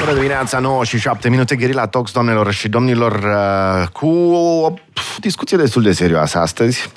[0.00, 4.72] Bună dimineața, 9 și 7 minute, Gherila Tox, doamnelor și domnilor, uh, cu o
[5.18, 6.90] discuție destul de serioasă astăzi.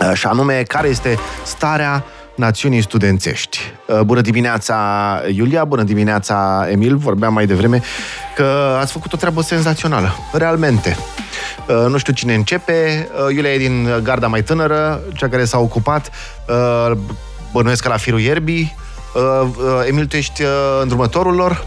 [0.00, 2.04] Uh, și anume, care este starea
[2.36, 3.58] națiunii studențești.
[3.86, 4.76] Uh, bună dimineața,
[5.34, 6.96] Iulia, bună dimineața, Emil.
[6.96, 7.82] Vorbeam mai devreme
[8.36, 10.96] că ați făcut o treabă senzațională, realmente.
[11.88, 13.08] Nu știu cine începe.
[13.34, 16.10] Iulia e din garda mai tânără, cea care s-a ocupat,
[17.52, 18.83] bănuiesc că la firul ierbii, Uh, uh,
[19.88, 20.48] Emil, tu ești uh,
[20.82, 21.64] îndrumătorul lor?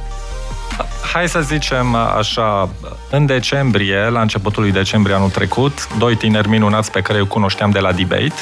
[1.13, 2.69] Hai să zicem așa,
[3.09, 7.69] în decembrie, la începutul lui decembrie anul trecut, doi tineri minunați pe care eu cunoșteam
[7.69, 8.33] de la debate,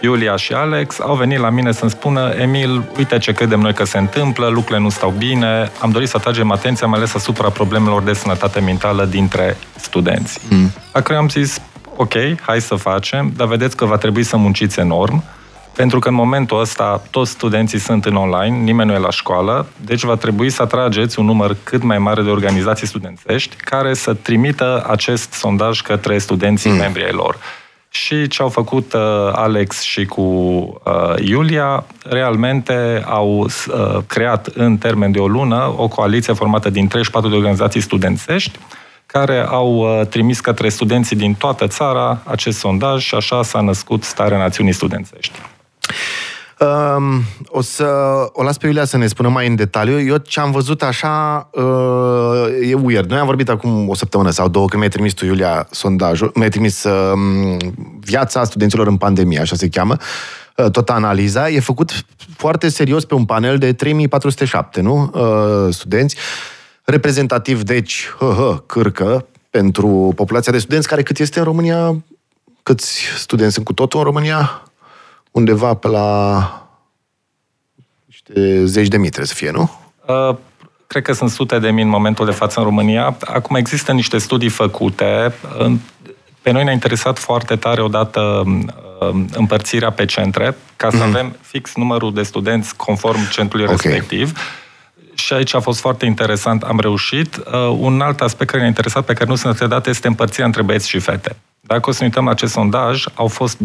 [0.00, 3.84] Iulia și Alex, au venit la mine să-mi spună Emil, uite ce credem noi că
[3.84, 8.02] se întâmplă, lucrurile nu stau bine, am dorit să atragem atenția mai ales asupra problemelor
[8.02, 10.38] de sănătate mentală dintre studenți.
[10.48, 10.72] Mm.
[10.92, 11.60] La care am zis,
[11.96, 15.24] ok, hai să facem, dar vedeți că va trebui să munciți enorm,
[15.76, 19.66] pentru că în momentul ăsta toți studenții sunt în online, nimeni nu e la școală,
[19.84, 24.14] deci va trebui să atrageți un număr cât mai mare de organizații studențești care să
[24.14, 26.76] trimită acest sondaj către studenții mm.
[26.76, 27.36] membri ai lor.
[27.88, 29.00] Și ce au făcut uh,
[29.32, 35.88] Alex și cu uh, Iulia, realmente au uh, creat în termen de o lună o
[35.88, 38.58] coaliție formată din 34 de organizații studențești,
[39.06, 44.02] care au uh, trimis către studenții din toată țara acest sondaj și așa s-a născut
[44.02, 45.38] Starea Națiunii Studențești.
[46.62, 47.84] Um, o să
[48.32, 50.00] o las pe Iulia să ne spună mai în detaliu.
[50.00, 53.10] Eu ce am văzut așa uh, e weird.
[53.10, 56.32] Noi am vorbit acum o săptămână sau două când mi-ai trimis tu, Iulia, sondajul.
[56.34, 57.12] Mi-ai trimis uh,
[58.00, 59.96] viața studenților în pandemie, așa se cheamă.
[60.56, 61.48] Uh, tot analiza.
[61.48, 62.04] E făcut
[62.36, 65.10] foarte serios pe un panel de 3407, nu?
[65.14, 66.16] Uh, studenți.
[66.84, 72.04] Reprezentativ, deci, hă, hă, cârcă pentru populația de studenți, care cât este în România?
[72.62, 74.62] Câți studenți sunt cu totul în România?
[75.32, 76.66] Undeva pe la
[78.06, 79.70] niște zeci de mii trebuie să fie, nu?
[80.06, 80.36] Uh,
[80.86, 83.16] cred că sunt sute de mii în momentul de față în România.
[83.20, 85.34] Acum există niște studii făcute.
[86.42, 88.42] Pe noi ne-a interesat foarte tare odată
[89.00, 91.02] uh, împărțirea pe centre, ca să mm.
[91.02, 93.76] avem fix numărul de studenți conform centrului okay.
[93.82, 94.38] respectiv.
[95.14, 97.36] Și aici a fost foarte interesant, am reușit.
[97.36, 100.62] Uh, un alt aspect care ne-a interesat, pe care nu sunt dat, este împărțirea între
[100.62, 101.36] băieți și fete.
[101.72, 103.60] Dacă o să ne uităm la acest sondaj, au fost 28%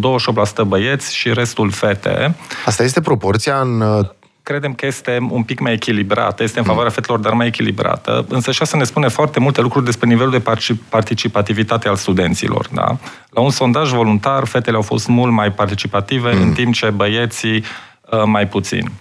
[0.68, 2.36] băieți și restul fete.
[2.66, 4.06] Asta este proporția în uh,
[4.44, 6.70] credem că este un pic mai echilibrată, este în mm.
[6.70, 10.32] favoarea fetelor, dar mai echilibrată, însă și asta ne spune foarte multe lucruri despre nivelul
[10.32, 10.44] de
[10.90, 12.68] participativitate al studenților.
[12.74, 12.98] Da?
[13.30, 16.42] La un sondaj voluntar, fetele au fost mult mai participative, mm.
[16.42, 17.64] în timp ce băieții
[18.12, 18.92] uh, mai puțin.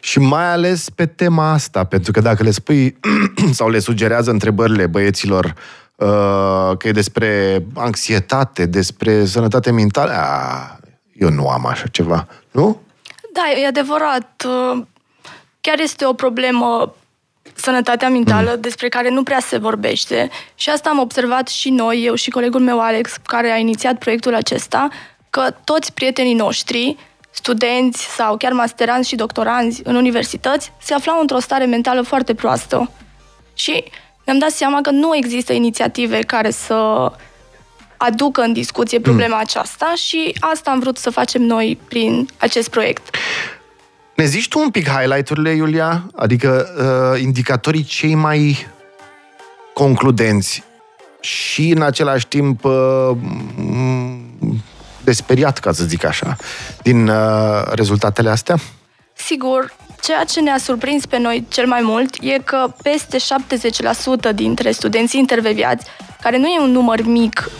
[0.00, 2.96] Și mai ales pe tema asta, pentru că dacă le spui
[3.58, 5.85] sau le sugerează întrebările băieților Uh,
[6.76, 10.12] că e despre anxietate, despre sănătate mentală.
[10.12, 10.78] A,
[11.12, 12.80] eu nu am așa ceva, nu?
[13.32, 14.44] Da, e adevărat.
[14.46, 14.82] Uh,
[15.60, 16.94] chiar este o problemă
[17.54, 18.60] sănătatea mentală mm.
[18.60, 20.30] despre care nu prea se vorbește.
[20.54, 24.34] Și asta am observat și noi, eu și colegul meu Alex, care a inițiat proiectul
[24.34, 24.88] acesta,
[25.30, 26.96] că toți prietenii noștri,
[27.30, 32.90] studenți sau chiar masteranți și doctoranzi în universități, se aflau într-o stare mentală foarte proastă.
[33.54, 33.84] Și
[34.26, 37.12] mi-am dat seama că nu există inițiative care să
[37.96, 39.40] aducă în discuție problema mm.
[39.40, 43.16] aceasta și asta am vrut să facem noi prin acest proiect.
[44.14, 46.10] Ne zici tu un pic highlight-urile, Iulia?
[46.14, 48.66] Adică uh, indicatorii cei mai
[49.74, 50.62] concludenți
[51.20, 53.10] și în același timp uh,
[55.04, 56.36] desperiat, ca să zic așa,
[56.82, 58.56] din uh, rezultatele astea?
[59.12, 63.16] Sigur, Ceea ce ne-a surprins pe noi cel mai mult e că peste
[64.30, 65.86] 70% dintre studenții intervieviați,
[66.20, 67.50] care nu e un număr mic,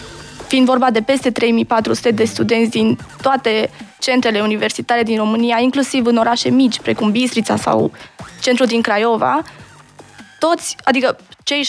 [0.47, 6.17] fiind vorba de peste 3400 de studenți din toate centrele universitare din România, inclusiv în
[6.17, 7.93] orașe mici, precum Bistrița sau
[8.41, 9.43] centrul din Craiova,
[10.39, 11.69] toți, adică cei 70%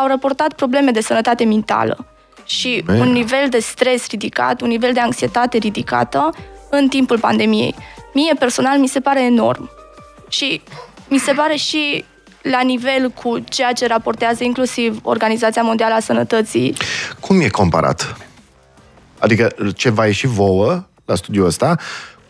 [0.00, 2.06] au raportat probleme de sănătate mentală
[2.44, 3.00] și Man.
[3.00, 6.34] un nivel de stres ridicat, un nivel de anxietate ridicată
[6.70, 7.74] în timpul pandemiei
[8.14, 9.70] mie personal mi se pare enorm.
[10.28, 10.62] Și
[11.08, 12.04] mi se pare și
[12.42, 16.74] la nivel cu ceea ce raportează inclusiv Organizația Mondială a Sănătății.
[17.20, 18.16] Cum e comparat?
[19.18, 21.76] Adică ce va ieși vouă la studiul ăsta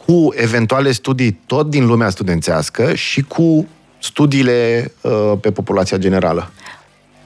[0.07, 3.69] cu eventuale studii tot din lumea studențească și cu
[3.99, 6.51] studiile uh, pe populația generală?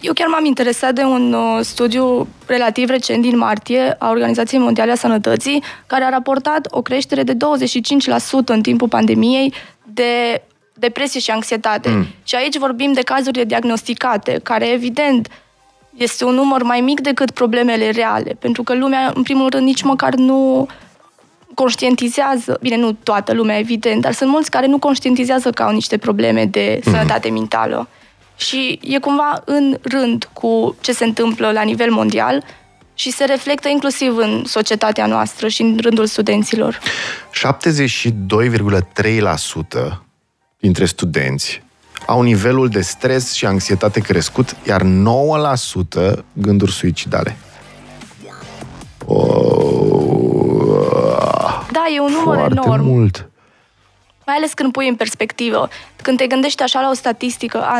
[0.00, 4.92] Eu chiar m-am interesat de un uh, studiu relativ recent din martie a Organizației Mondiale
[4.92, 7.36] a Sănătății, care a raportat o creștere de 25%
[8.44, 9.52] în timpul pandemiei
[9.84, 10.42] de
[10.74, 11.88] depresie și anxietate.
[11.88, 12.06] Mm.
[12.24, 15.28] Și aici vorbim de cazuri diagnosticate, care evident
[15.96, 19.82] este un număr mai mic decât problemele reale, pentru că lumea, în primul rând, nici
[19.82, 20.68] măcar nu
[21.54, 25.98] conștientizează, bine, nu toată lumea, evident, dar sunt mulți care nu conștientizează că au niște
[25.98, 26.90] probleme de mhm.
[26.90, 27.88] sănătate mentală.
[28.38, 32.44] Și e cumva în rând cu ce se întâmplă la nivel mondial
[32.94, 36.78] și se reflectă inclusiv în societatea noastră și în rândul studenților.
[36.78, 36.82] 72,3%
[40.58, 41.62] dintre studenți
[42.06, 44.84] au nivelul de stres și anxietate crescut, iar 9%
[46.32, 47.36] gânduri suicidale.
[49.06, 49.48] Oh,
[51.72, 52.84] da, e un număr Foarte enorm.
[52.84, 53.28] mult.
[54.28, 55.68] Mai ales când pui în perspectivă.
[56.02, 57.78] Când te gândești așa la o statistică a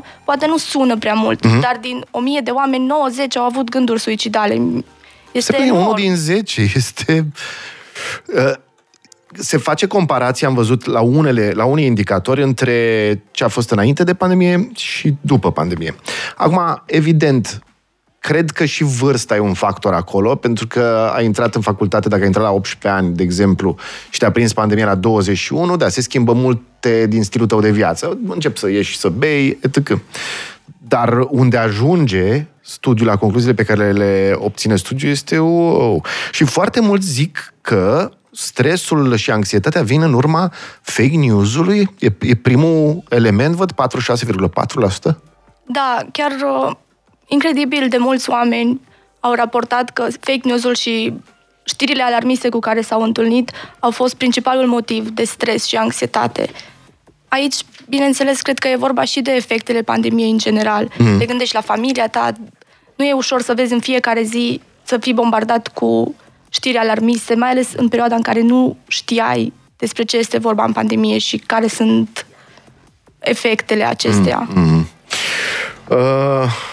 [0.00, 1.60] 9%, poate nu sună prea mult, mm-hmm.
[1.60, 4.60] dar din 1000 de oameni, 90 au avut gânduri suicidale.
[5.32, 5.80] Este enorm.
[5.80, 6.60] unul din 10.
[6.74, 7.26] Este...
[8.26, 8.52] Uh,
[9.32, 14.04] se face comparație, am văzut la unele, la unii indicatori între ce a fost înainte
[14.04, 15.94] de pandemie și după pandemie.
[16.36, 17.62] Acum, evident,
[18.26, 22.20] cred că și vârsta e un factor acolo, pentru că ai intrat în facultate, dacă
[22.20, 23.76] ai intrat la 18 ani, de exemplu,
[24.10, 28.18] și te-a prins pandemia la 21, da, se schimbă multe din stilul tău de viață.
[28.28, 29.98] Încep să ieși, să bei, etc.
[30.78, 36.04] Dar unde ajunge studiul, la concluziile pe care le obține studiul, este wow.
[36.30, 41.94] Și foarte mulți zic că stresul și anxietatea vin în urma fake news-ului?
[41.98, 45.16] E, e primul element, văd, 46,4%?
[45.66, 46.76] Da, chiar uh,
[47.34, 48.80] incredibil de mulți oameni
[49.20, 51.12] au raportat că fake news-ul și
[51.64, 56.50] știrile alarmiste cu care s-au întâlnit au fost principalul motiv de stres și anxietate.
[57.28, 57.56] Aici,
[57.88, 60.92] bineînțeles, cred că e vorba și de efectele pandemiei în general.
[60.98, 61.18] Mm.
[61.18, 62.32] Te gândești la familia ta,
[62.96, 66.14] nu e ușor să vezi în fiecare zi să fii bombardat cu
[66.48, 70.72] știri alarmiste, mai ales în perioada în care nu știai despre ce este vorba în
[70.72, 72.26] pandemie și care sunt
[73.18, 74.48] efectele acesteia.
[74.54, 74.88] Mm, mm.
[75.88, 76.72] Uh,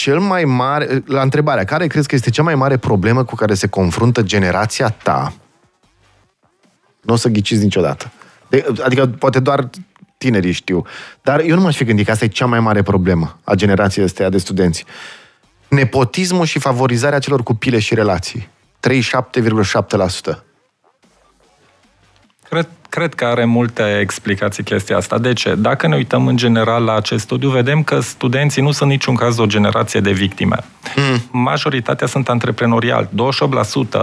[0.00, 3.54] cel mai mare, la întrebarea, care crezi că este cea mai mare problemă cu care
[3.54, 5.32] se confruntă generația ta?
[7.00, 8.12] Nu o să ghiciți niciodată.
[8.48, 9.70] De, adică poate doar
[10.18, 10.86] tinerii știu.
[11.22, 14.04] Dar eu nu m-aș fi gândit că asta e cea mai mare problemă a generației
[14.04, 14.84] astea de studenți.
[15.68, 18.48] Nepotismul și favorizarea celor cu pile și relații.
[18.88, 20.42] 37,7%.
[22.48, 25.18] Cred, cred că are multe explicații chestia asta.
[25.18, 25.54] De ce?
[25.54, 29.38] Dacă ne uităm în general la acest studiu, vedem că studenții nu sunt niciun caz
[29.38, 30.56] o generație de victime.
[30.96, 31.40] Mm.
[31.42, 33.08] Majoritatea sunt antreprenoriali.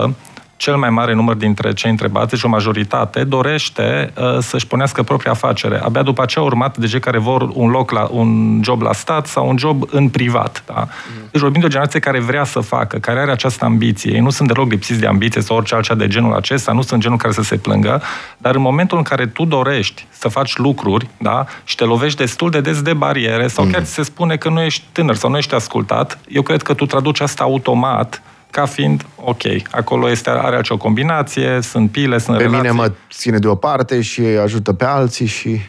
[0.09, 0.13] 28%
[0.57, 5.31] cel mai mare număr dintre cei întrebați, deci o majoritate, dorește uh, să-și punească propria
[5.31, 5.79] afacere.
[5.83, 9.27] Abia după aceea urmat de cei care vor un loc la un job la stat
[9.27, 10.63] sau un job în privat.
[10.65, 10.73] Da?
[10.79, 11.27] Mm.
[11.31, 14.13] Deci vorbim de o generație care vrea să facă, care are această ambiție.
[14.13, 17.01] Ei nu sunt deloc lipsiți de ambiție sau orice altceva de genul acesta, nu sunt
[17.01, 18.01] genul care să se plângă,
[18.37, 22.49] dar în momentul în care tu dorești să faci lucruri da, și te lovești destul
[22.49, 23.71] de des de bariere sau mm.
[23.71, 26.73] chiar ți se spune că nu ești tânăr sau nu ești ascultat, eu cred că
[26.73, 28.21] tu traduci asta automat
[28.57, 29.41] ca fiind ok.
[29.71, 32.61] Acolo este, are acea combinație, sunt pile, sunt Pe relații.
[32.61, 35.59] mine mă ține de o parte și ajută pe alții și...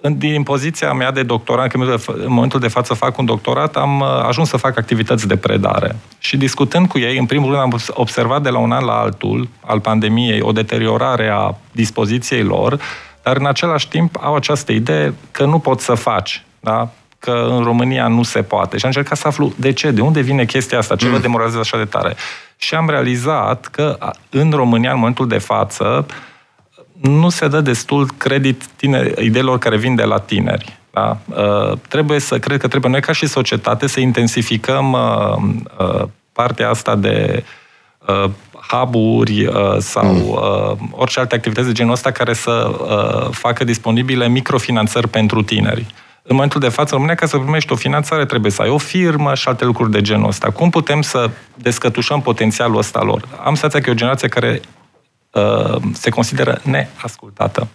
[0.00, 4.00] În, din poziția mea de doctorant, când în momentul de față fac un doctorat, am
[4.00, 5.96] uh, ajuns să fac activități de predare.
[6.18, 9.48] Și discutând cu ei, în primul rând am observat de la un an la altul,
[9.60, 12.80] al pandemiei, o deteriorare a dispoziției lor,
[13.22, 16.44] dar în același timp au această idee că nu poți să faci.
[16.60, 16.90] Da?
[17.18, 18.76] Că în România nu se poate.
[18.76, 21.12] Și am încercat să aflu de ce, de unde vine chestia asta, ce mm.
[21.12, 22.16] vă demoralizează așa de tare.
[22.56, 23.98] Și am realizat că
[24.30, 26.06] în România, în momentul de față,
[27.00, 30.78] nu se dă destul credit tineri, ideilor care vin de la tineri.
[30.90, 31.18] Da?
[31.24, 35.36] Uh, trebuie să, cred că trebuie noi ca și societate să intensificăm uh,
[35.78, 37.44] uh, partea asta de
[38.06, 38.30] uh,
[38.70, 40.28] hub-uri uh, sau mm.
[40.28, 45.86] uh, orice alte activități de genul ăsta care să uh, facă disponibile microfinanțări pentru tineri.
[46.30, 48.78] În momentul de față, în România, ca să primești o finanțare, trebuie să ai o
[48.78, 50.50] firmă și alte lucruri de genul ăsta.
[50.50, 53.28] Cum putem să descătușăm potențialul ăsta lor?
[53.36, 54.60] Am senzația că e o generație care
[55.32, 57.68] uh, se consideră neascultată.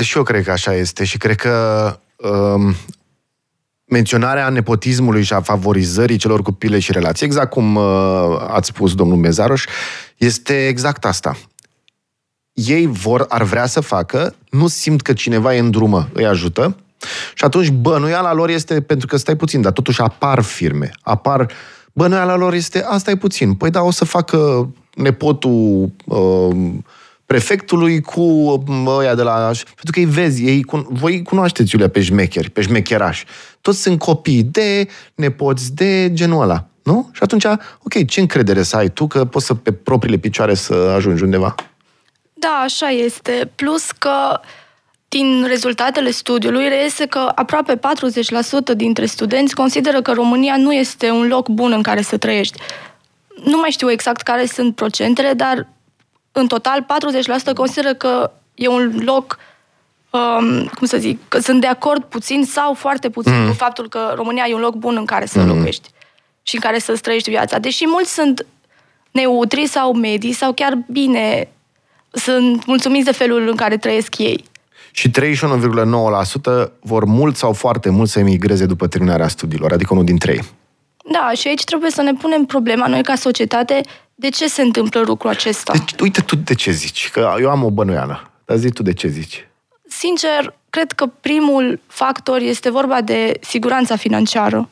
[0.00, 2.74] Și eu cred că așa este și cred că um,
[3.84, 7.84] menționarea nepotismului și a favorizării celor cu pile și relații, exact cum uh,
[8.48, 9.64] ați spus domnul Mezaroș,
[10.16, 11.36] este exact asta.
[12.52, 16.76] Ei vor, ar vrea să facă, nu simt că cineva e în drumă, îi ajută,
[17.34, 21.52] și atunci bănuiala lor este, pentru că stai puțin, dar totuși apar firme, apar...
[21.92, 23.54] Bănuiala lor este, asta e puțin.
[23.54, 26.56] Păi da, o să facă nepotul uh,
[27.26, 29.50] prefectului cu uh, ăia de la...
[29.74, 33.24] Pentru că îi vezi, ei, voi cunoașteți, Iulia, pe șmecheri, pe șmecherași.
[33.60, 36.66] Toți sunt copii de nepoți, de genul ăla.
[36.82, 37.10] Nu?
[37.12, 37.44] Și atunci,
[37.82, 41.54] ok, ce încredere să ai tu că poți să pe propriile picioare să ajungi undeva?
[42.34, 43.50] Da, așa este.
[43.54, 44.40] Plus că
[45.08, 51.26] din rezultatele studiului reiese că aproape 40% dintre studenți consideră că România nu este un
[51.26, 52.58] loc bun în care să trăiești.
[53.44, 55.68] nu mai știu exact care sunt procentele, dar
[56.32, 56.86] în total
[57.50, 59.38] 40% consideră că e un loc
[60.10, 63.46] um, cum să zic, că sunt de acord puțin sau foarte puțin mm.
[63.46, 65.46] cu faptul că România e un loc bun în care să mm.
[65.46, 65.88] locuiești
[66.42, 67.58] și în care să trăiești viața.
[67.58, 68.46] Deși mulți sunt
[69.10, 71.48] neutri sau medii sau chiar bine,
[72.10, 74.44] sunt mulțumiți de felul în care trăiesc ei.
[74.98, 80.18] Și 31,9% vor mult sau foarte mult să emigreze după terminarea studiilor, adică unul din
[80.18, 80.40] trei.
[81.12, 83.80] Da, și aici trebuie să ne punem problema noi ca societate,
[84.14, 85.72] de ce se întâmplă lucrul acesta?
[85.72, 88.30] Deci, uite tu de ce zici, că eu am o bănuială.
[88.44, 89.48] Dar zi tu de ce zici.
[89.88, 94.68] Sincer, cred că primul factor este vorba de siguranța financiară.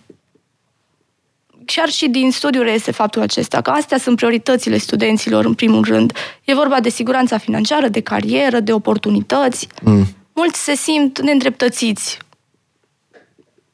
[1.65, 6.13] Chiar și din studiu reiese faptul acesta, că astea sunt prioritățile studenților în primul rând.
[6.45, 9.69] E vorba de siguranța financiară, de carieră, de oportunități.
[9.83, 10.07] Mm.
[10.37, 12.19] Mulți se simt neîndreptățiți.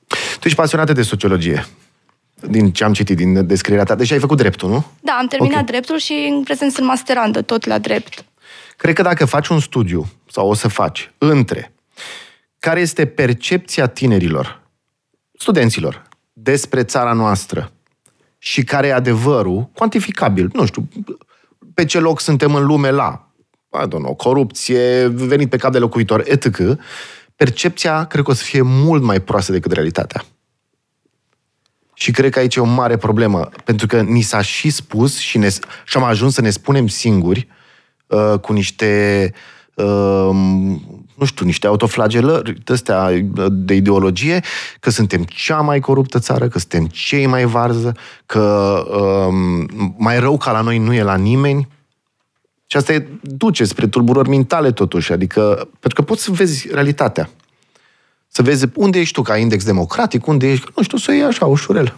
[0.08, 1.66] Tu ești pasionată de sociologie
[2.48, 3.94] din ce am citit, din descrierea ta.
[3.94, 4.84] Deci ai făcut dreptul, nu?
[5.00, 5.64] Da, am terminat okay.
[5.64, 8.24] dreptul și în prezent sunt masterandă tot la drept.
[8.76, 11.72] Cred că dacă faci un studiu, sau o să faci, între
[12.58, 14.62] care este percepția tinerilor,
[15.38, 16.02] studenților,
[16.32, 17.72] despre țara noastră
[18.38, 20.88] și care e adevărul, cuantificabil, nu știu,
[21.74, 23.31] pe ce loc suntem în lume la,
[23.72, 26.58] I don't know, corupție, venit pe cap de locuitor, etc.,
[27.36, 30.24] percepția cred că o să fie mult mai proastă decât realitatea.
[31.94, 35.38] Și cred că aici e o mare problemă, pentru că ni s-a și spus și,
[35.38, 35.48] ne,
[35.84, 37.48] și am ajuns să ne spunem singuri
[38.06, 39.32] uh, cu niște,
[39.74, 40.30] uh,
[41.14, 43.10] nu știu, niște autoflagelări astea
[43.50, 44.40] de ideologie,
[44.80, 49.34] că suntem cea mai coruptă țară, că suntem cei mai varză, că uh,
[49.96, 51.68] mai rău ca la noi nu e la nimeni.
[52.72, 57.30] Și asta e, duce spre tulburări mentale totuși, adică, pentru că poți să vezi realitatea.
[58.28, 61.46] Să vezi unde ești tu ca index democratic, unde ești, nu știu, să iei așa,
[61.46, 61.96] ușurel.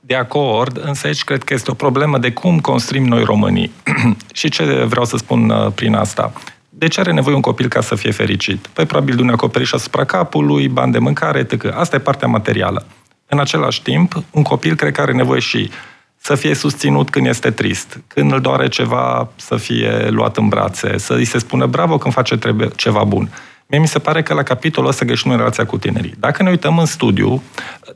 [0.00, 3.72] De acord, însă aici cred că este o problemă de cum construim noi românii.
[4.32, 6.32] și ce vreau să spun uh, prin asta?
[6.68, 8.66] De ce are nevoie un copil ca să fie fericit?
[8.66, 11.64] Păi probabil de un acoperiș asupra capului, bani de mâncare, etc.
[11.74, 12.86] Asta e partea materială.
[13.26, 15.70] În același timp, un copil cred că are nevoie și
[16.26, 20.98] să fie susținut când este trist, când îl doare ceva, să fie luat în brațe,
[20.98, 23.30] să îi se spună bravo când face trebuie, ceva bun.
[23.66, 26.14] Mie mi se pare că la capitolul ăsta greșim în relația cu tinerii.
[26.18, 27.42] Dacă ne uităm în studiu,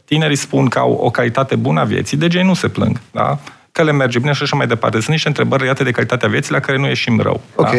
[0.04, 3.38] tinerii spun că au o calitate bună a vieții, deci ei nu se plâng, da?
[3.72, 4.96] că le merge bine și așa mai departe.
[4.96, 7.40] Sunt niște întrebări legate de calitatea vieții la care nu ieșim rău.
[7.54, 7.70] Ok.
[7.70, 7.78] Da?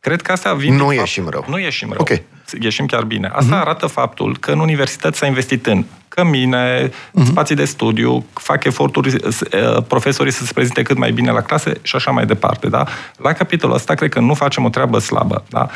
[0.00, 0.76] Cred că asta vine...
[0.76, 1.44] Nu ieșim fapt, rău.
[1.48, 2.00] Nu ieșim rău.
[2.00, 2.22] Ok.
[2.60, 3.30] Ieșim chiar bine.
[3.32, 3.60] Asta uh-huh.
[3.60, 7.24] arată faptul că în universități s-a investit în cămine, uh-huh.
[7.24, 11.72] spații de studiu, fac eforturi uh, profesorii să se prezinte cât mai bine la clase
[11.82, 12.68] și așa mai departe.
[12.68, 12.86] Da?
[13.16, 15.44] La capitolul ăsta cred că nu facem o treabă slabă.
[15.48, 15.68] Da?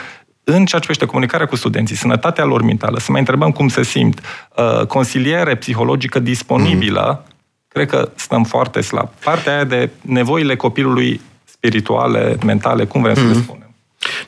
[0.44, 3.82] în ceea ce privește comunicarea cu studenții, sănătatea lor mentală, să mai întrebăm cum se
[3.82, 4.20] simt,
[4.56, 7.34] uh, consiliere psihologică disponibilă, mm.
[7.68, 9.08] cred că stăm foarte slab.
[9.24, 13.22] Partea aia de nevoile copilului spirituale, mentale, cum vrem mm.
[13.22, 13.42] să le mm.
[13.42, 13.71] spunem.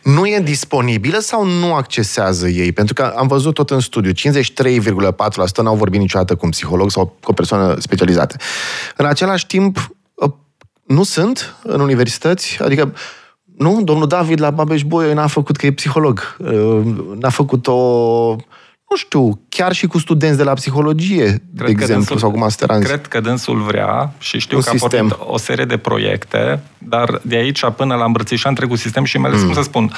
[0.02, 2.72] Nu e disponibilă sau nu accesează ei?
[2.72, 7.06] Pentru că am văzut tot în studiu, 53,4% n-au vorbit niciodată cu un psiholog sau
[7.06, 8.36] cu o persoană specializată.
[8.96, 10.30] În același timp, uh,
[10.86, 12.94] nu sunt în universități, adică
[13.56, 13.82] nu?
[13.82, 16.80] Domnul David la Babeș Bolyai n-a făcut, că e psiholog, uh,
[17.18, 18.36] n-a făcut o
[18.94, 22.38] nu știu, chiar și cu studenți de la psihologie, cred de exemplu, dânsul, sau cu
[22.38, 22.86] masteranți.
[22.86, 25.06] Cred că dânsul vrea și știu Un că sistem.
[25.06, 29.18] a pornit o serie de proiecte, dar de aici până la îmbrățișa întregul sistem și
[29.18, 29.46] mai ales, mm.
[29.46, 29.92] cum să spun,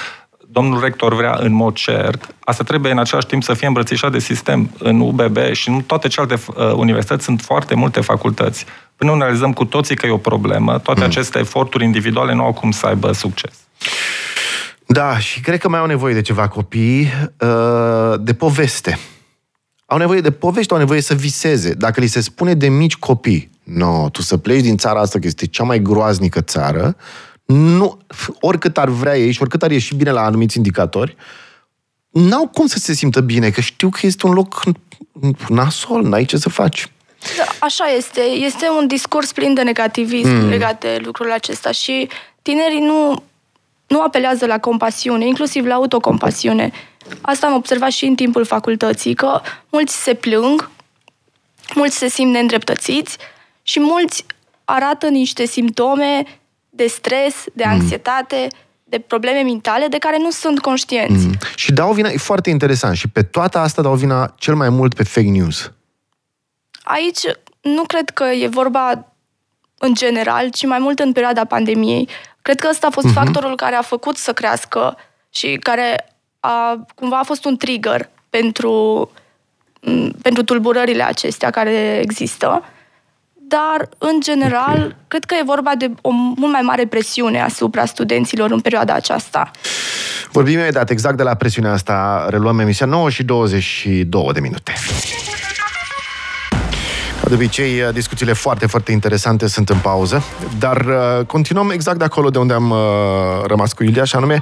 [0.48, 4.18] domnul rector vrea în mod cert, asta trebuie în același timp să fie îmbrățișat de
[4.18, 8.64] sistem în UBB și în toate celelalte uh, universități sunt foarte multe facultăți.
[8.96, 11.06] Până nu analizăm cu toții că e o problemă, toate mm.
[11.06, 13.54] aceste eforturi individuale nu au cum să aibă succes.
[14.87, 18.99] Da, și cred că mai au nevoie de ceva copii, uh, de poveste.
[19.87, 21.73] Au nevoie de poveste, au nevoie să viseze.
[21.73, 25.26] Dacă li se spune de mici copii, no, tu să pleci din țara asta, că
[25.26, 26.97] este cea mai groaznică țară,
[27.45, 27.99] nu,
[28.40, 31.16] oricât ar vrea ei și oricât ar ieși bine la anumiți indicatori,
[32.11, 34.62] n-au cum să se simtă bine, că știu că este un loc
[35.49, 36.90] nasol, n-ai ce să faci.
[37.37, 38.21] Da, așa este.
[38.21, 40.49] Este un discurs plin de negativism mm.
[40.49, 42.09] legat de lucrul acesta și
[42.43, 43.23] tinerii nu,
[43.87, 46.71] nu apelează la compasiune, inclusiv la autocompasiune.
[47.21, 50.71] Asta am observat și în timpul facultății, că mulți se plâng,
[51.75, 53.16] mulți se simt neîndreptățiți
[53.62, 54.26] și mulți
[54.64, 56.23] arată niște simptome
[56.71, 57.71] de stres, de mm.
[57.71, 58.59] anxietate, mm.
[58.85, 61.26] de probleme mentale de care nu sunt conștienți.
[61.26, 61.38] Mm.
[61.55, 64.95] Și dau vina, e foarte interesant, și pe toată asta dau vina cel mai mult
[64.95, 65.73] pe fake news.
[66.83, 67.21] Aici
[67.61, 69.12] nu cred că e vorba
[69.78, 72.09] în general, ci mai mult în perioada pandemiei.
[72.46, 73.12] Cred că ăsta a fost mm-hmm.
[73.12, 74.96] factorul care a făcut să crească
[75.30, 76.08] și care
[76.40, 79.10] a, cumva a fost un trigger pentru,
[80.22, 82.62] pentru tulburările acestea care există.
[83.34, 84.96] dar, în general, okay.
[85.08, 89.50] cred că e vorba de o mult mai mare presiune asupra studenților în perioada aceasta.
[90.32, 92.26] Vorbim imediat exact de la presiunea asta.
[92.30, 94.72] Reluăm emisia 9 și 22 de minute.
[97.26, 100.23] Ca de obicei, discuțiile foarte, foarte interesante sunt în pauză,
[100.59, 102.78] dar uh, continuăm exact de acolo de unde am uh,
[103.47, 104.40] rămas cu Ilia, și anume,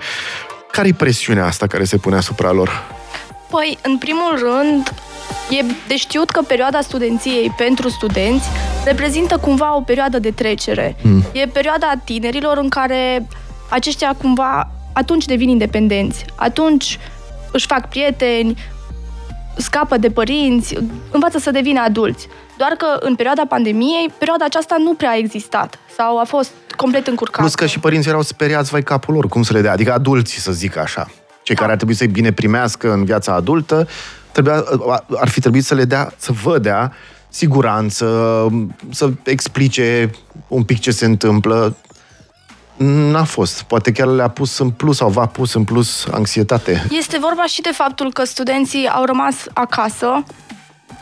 [0.70, 2.82] care e presiunea asta care se pune asupra lor?
[3.50, 4.94] Păi, în primul rând,
[5.50, 8.46] e de știut că perioada studenției pentru studenți
[8.84, 10.96] reprezintă cumva o perioadă de trecere.
[11.02, 11.24] Mm.
[11.32, 13.26] E perioada tinerilor în care
[13.68, 16.98] aceștia cumva atunci devin independenți, atunci
[17.52, 18.58] își fac prieteni,
[19.56, 20.76] scapă de părinți,
[21.10, 22.28] învață să devină adulți.
[22.56, 27.06] Doar că în perioada pandemiei, perioada aceasta nu prea a existat sau a fost complet
[27.06, 27.40] încurcată.
[27.40, 30.40] Plus că și părinții erau speriați, vai capul lor, cum să le dea, adică adulții,
[30.40, 31.10] să zic așa.
[31.42, 31.60] Cei da.
[31.60, 33.88] care ar trebui să-i bine primească în viața adultă,
[34.32, 34.64] trebuia,
[35.16, 36.92] ar fi trebuit să le dea, să vă dea
[37.28, 38.06] siguranță,
[38.90, 40.10] să explice
[40.48, 41.76] un pic ce se întâmplă.
[42.76, 43.62] N-a fost.
[43.62, 46.86] Poate chiar le-a pus în plus sau v-a pus în plus anxietate.
[46.90, 50.24] Este vorba și de faptul că studenții au rămas acasă.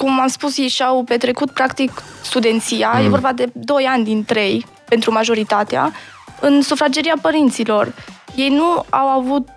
[0.02, 2.92] Cum am spus, ei și-au petrecut practic studenția.
[2.94, 3.04] Mm.
[3.04, 5.92] E vorba de 2 ani din 3 pentru majoritatea
[6.40, 7.94] în sufrageria părinților.
[8.34, 9.48] Ei nu au avut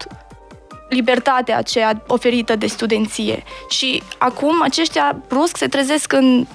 [0.89, 3.43] libertatea aceea oferită de studenție.
[3.69, 6.47] Și acum aceștia brusc se trezesc în,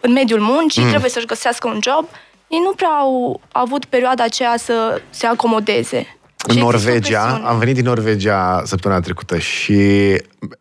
[0.00, 0.88] în mediul muncii, mm.
[0.88, 2.08] trebuie să-și găsească un job.
[2.48, 6.18] Ei nu prea au avut perioada aceea să se acomodeze.
[6.46, 9.72] În și Norvegia, am venit din Norvegia săptămâna trecută și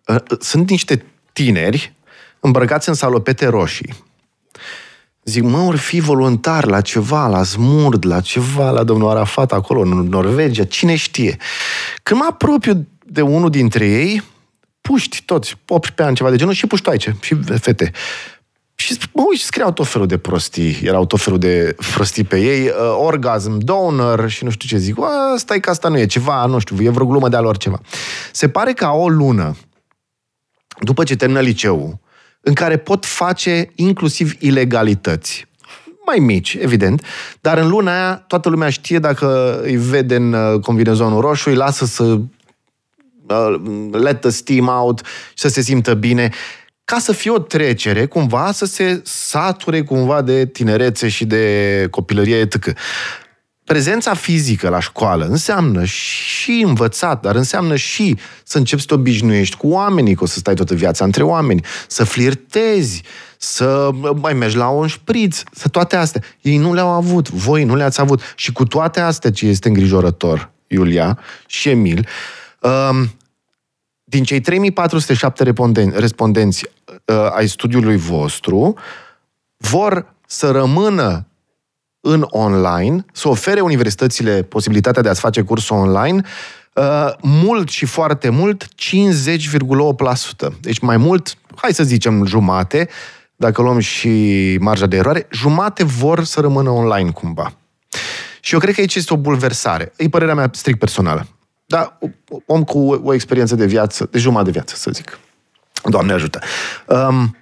[0.08, 1.96] uh, sunt niște tineri
[2.48, 3.94] îmbrăcați în salopete roșii.
[5.24, 9.82] Zic, mă, ori fi voluntar la ceva, la Smurd, la ceva, la domnul Arafat acolo,
[9.82, 11.38] în Norvegia, cine știe.
[12.04, 14.24] Când mă apropiu de unul dintre ei,
[14.82, 17.92] puști toți, 18 ani, ceva de genul, și puștoaice, și fete.
[18.76, 22.68] Și mă uit, scriau tot felul de prostii, erau tot felul de prostii pe ei,
[22.68, 24.96] uh, orgasm, donor și nu știu ce zic.
[25.36, 27.82] stai că asta nu e ceva, nu știu, e vreo glumă de-a lor ceva.
[28.32, 29.56] Se pare că o lună,
[30.80, 32.00] după ce termină liceul,
[32.48, 35.46] în care pot face inclusiv ilegalități.
[36.06, 37.04] Mai mici, evident,
[37.42, 41.56] dar în luna aia toată lumea știe dacă îi vede în uh, combinezonul roșu, îi
[41.56, 42.20] lasă să
[43.30, 43.60] Uh,
[43.92, 46.30] let the steam out și să se simtă bine,
[46.86, 52.40] ca să fie o trecere, cumva, să se sature cumva de tinerețe și de copilărie
[52.40, 52.74] etc.
[53.68, 59.56] Prezența fizică la școală înseamnă și învățat, dar înseamnă și să începi să te obișnuiești
[59.56, 63.02] cu oamenii, că o să stai toată viața între oameni, să flirtezi,
[63.38, 63.90] să
[64.22, 66.22] mai mergi la un șpriț, să toate astea.
[66.42, 68.22] Ei nu le-au avut, voi nu le-ați avut.
[68.36, 72.08] Și cu toate astea ce este îngrijorător, Iulia și Emil,
[72.62, 73.16] um,
[74.04, 76.66] din cei 3407 respondenți, respondenți
[77.06, 78.78] uh, ai studiului vostru,
[79.58, 81.28] vor să rămână
[82.08, 86.22] în online, să ofere universitățile posibilitatea de a-ți face curs online,
[86.74, 90.58] uh, mult și foarte mult, 50,8%.
[90.62, 92.90] Deci mai mult, hai să zicem jumate,
[93.36, 97.54] dacă luăm și marja de eroare, jumate vor să rămână online cumva.
[98.40, 99.94] Și eu cred că aici este o bulversare.
[99.98, 101.28] E părerea mea strict personală.
[101.66, 101.98] Da,
[102.46, 105.20] om cu o experiență de viață, de jumătate de viață, să zic.
[105.84, 106.40] Doamne ajută.
[106.86, 107.38] Um,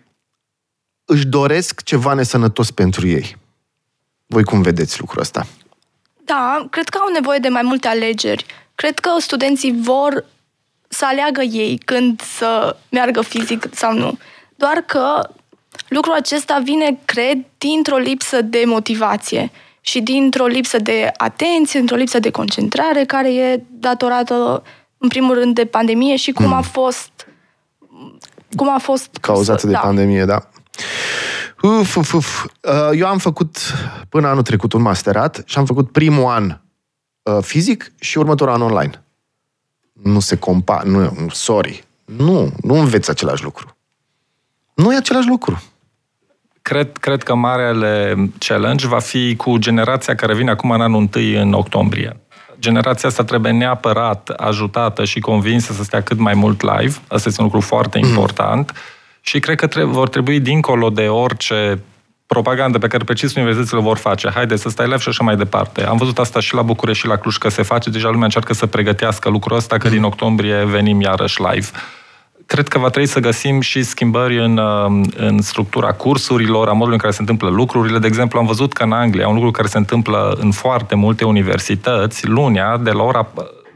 [1.06, 3.38] își doresc ceva nesănătos pentru ei.
[4.26, 5.46] Voi cum vedeți lucrul ăsta?
[6.26, 8.46] Da, cred că au nevoie de mai multe alegeri.
[8.76, 10.26] Cred că studenții vor
[10.88, 14.18] să aleagă ei când să meargă fizic sau nu.
[14.56, 15.30] Doar că
[15.88, 22.20] lucrul acesta vine, cred, dintr-o lipsă de motivație și dintr-o lipsă de atenție, într-o lipsă
[22.20, 24.64] de concentrare, care e datorată,
[24.98, 26.54] în primul rând, de pandemie și cum mm.
[26.54, 27.10] a fost
[28.56, 29.80] cum a fost cauzată de da.
[29.80, 30.50] pandemie, da.
[31.66, 32.44] Uf, uf, uf.
[32.44, 33.58] Uh, eu am făcut
[34.10, 36.58] până anul trecut un masterat și am făcut primul an
[37.24, 39.04] uh, fizic și următorul an online.
[39.94, 41.84] Nu se compa, nu, sorry.
[42.06, 43.78] Nu, nu înveți același lucru.
[44.74, 45.64] Nu e același lucru.
[46.62, 51.36] Cred, cred că marele challenge va fi cu generația care vine acum în anul întâi
[51.36, 52.20] în octombrie.
[52.60, 56.98] Generația asta trebuie neapărat ajutată și convinsă să stea cât mai mult live.
[57.08, 58.08] Asta este un lucru foarte mm.
[58.08, 58.74] important.
[59.28, 61.80] Și cred că trebuie, vor trebui, dincolo de orice
[62.26, 64.30] propagandă pe care precis universitățile vor face.
[64.30, 65.86] Haide să stai live și așa mai departe.
[65.86, 67.90] Am văzut asta și la București și la Cluj că se face.
[67.90, 69.94] Deja lumea încearcă să pregătească lucrul ăsta, că mm.
[69.94, 71.68] din octombrie venim iarăși live
[72.46, 76.94] cred că va trebui să găsim și schimbări în, uh, în structura cursurilor, a modului
[76.94, 78.00] în care se întâmplă lucrurile.
[78.00, 81.26] De exemplu, am văzut că în Anglia, un lucru care se întâmplă în foarte multe
[81.26, 83.28] universități, lunea, de la ora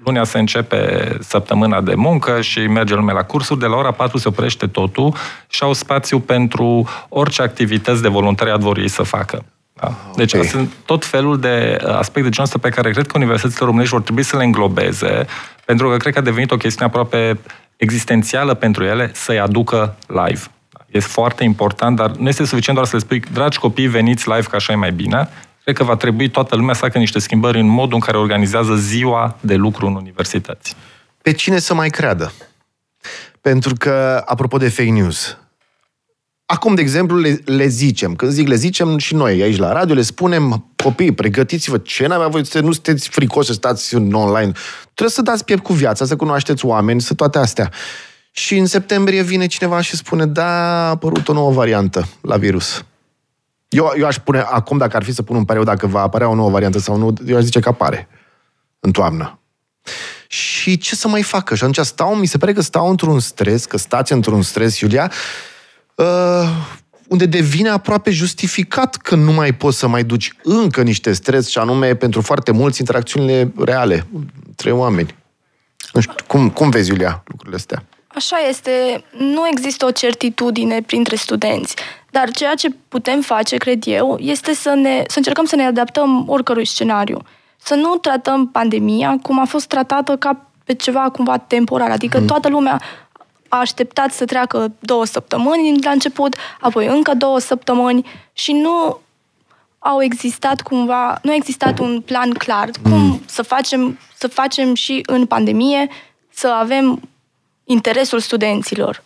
[0.03, 4.17] Lunea se începe săptămâna de muncă și merge lumea la cursuri, de la ora 4
[4.17, 5.15] se oprește totul
[5.47, 9.45] și au spațiu pentru orice activități de voluntariat vor ei să facă.
[9.73, 9.93] Da.
[10.15, 10.47] Deci okay.
[10.47, 14.01] sunt tot felul de aspecte de genul ăsta pe care cred că universitățile românești vor
[14.03, 15.25] trebui să le înglobeze,
[15.65, 17.39] pentru că cred că a devenit o chestiune aproape
[17.77, 20.41] existențială pentru ele să-i aducă live.
[20.85, 24.47] Este foarte important, dar nu este suficient doar să le spui, dragi copii, veniți live,
[24.49, 25.29] că așa e mai bine.
[25.63, 28.75] Cred că va trebui toată lumea să facă niște schimbări în modul în care organizează
[28.75, 30.75] ziua de lucru în universități.
[31.21, 32.33] Pe cine să mai creadă?
[33.41, 35.37] Pentru că, apropo de fake news,
[36.51, 39.95] Acum, de exemplu, le, le zicem, când zic le zicem și noi aici la radio,
[39.95, 44.51] le spunem, copii, pregătiți-vă, ce n-avea voi să nu sunteți fricoși să stați în online.
[44.83, 47.71] Trebuie să dați piept cu viața, să cunoașteți oameni, să toate astea.
[48.31, 52.83] Și în septembrie vine cineva și spune, da, a apărut o nouă variantă la virus.
[53.69, 56.29] Eu, eu aș pune, acum dacă ar fi să pun un pariu dacă va apărea
[56.29, 58.07] o nouă variantă sau nu, eu aș zice că apare
[58.79, 59.39] în toamnă.
[60.27, 61.55] Și ce să mai facă?
[61.55, 65.11] Și atunci stau, mi se pare că stau într-un stres, că stați într-un stres, Iulia,
[65.95, 66.49] uh,
[67.07, 71.57] unde devine aproape justificat că nu mai poți să mai duci încă niște stres, și
[71.57, 74.07] anume pentru foarte mulți interacțiunile reale
[74.47, 75.15] între oameni.
[75.93, 77.83] Nu știu, cum, cum vezi, Iulia, lucrurile astea?
[78.07, 81.75] Așa este, nu există o certitudine printre studenți,
[82.11, 86.23] dar ceea ce putem face, cred eu, este să, ne, să încercăm să ne adaptăm
[86.27, 87.21] oricărui scenariu.
[87.57, 92.25] Să nu tratăm pandemia cum a fost tratată ca pe ceva cumva temporar, adică mm.
[92.25, 92.81] toată lumea
[93.47, 98.99] a așteptat să treacă două săptămâni la început, apoi încă două săptămâni și nu
[99.79, 103.21] au existat cumva, nu a existat un plan clar cum mm.
[103.25, 105.87] să facem, să facem și în pandemie,
[106.33, 107.01] să avem
[107.63, 109.03] interesul studenților.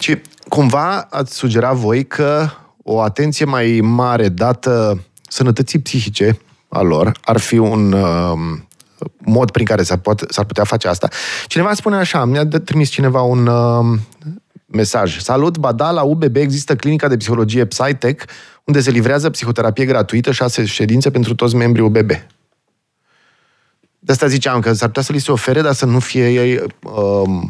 [0.00, 0.16] Și
[0.54, 2.48] cumva ați sugerat voi că
[2.82, 6.38] o atenție mai mare dată sănătății psihice
[6.68, 8.32] a lor ar fi un uh,
[9.18, 11.08] mod prin care s-ar, poate, s-ar putea face asta.
[11.46, 13.98] Cineva spune așa, mi-a trimis cineva un uh,
[14.66, 15.18] mesaj.
[15.20, 18.24] Salut, Bada, la UBB există clinica de psihologie Psytech,
[18.64, 22.10] unde se livrează psihoterapie gratuită, șase ședințe pentru toți membrii UBB.
[23.98, 26.60] De asta ziceam că s-ar putea să li se ofere, dar să nu fie ei
[26.82, 27.42] uh,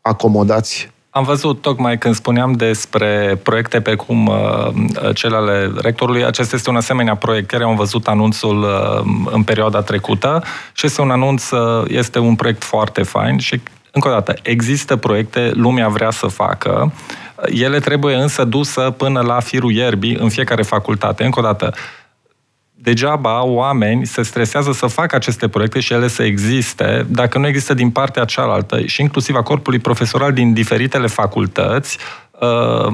[0.00, 6.56] acomodați am văzut tocmai când spuneam despre proiecte pe cum uh, cel ale rectorului, acesta
[6.56, 11.10] este un asemenea proiect care am văzut anunțul uh, în perioada trecută și este un
[11.10, 16.10] anunț, uh, este un proiect foarte fain și încă o dată, există proiecte, lumea vrea
[16.10, 16.92] să facă,
[17.46, 21.24] ele trebuie însă dusă până la firul ierbii în fiecare facultate.
[21.24, 21.74] Încă o dată,
[22.82, 27.74] degeaba oameni se stresează să facă aceste proiecte și ele să existe, dacă nu există
[27.74, 31.98] din partea cealaltă și inclusiv a corpului profesoral din diferitele facultăți,
[32.30, 32.92] uh,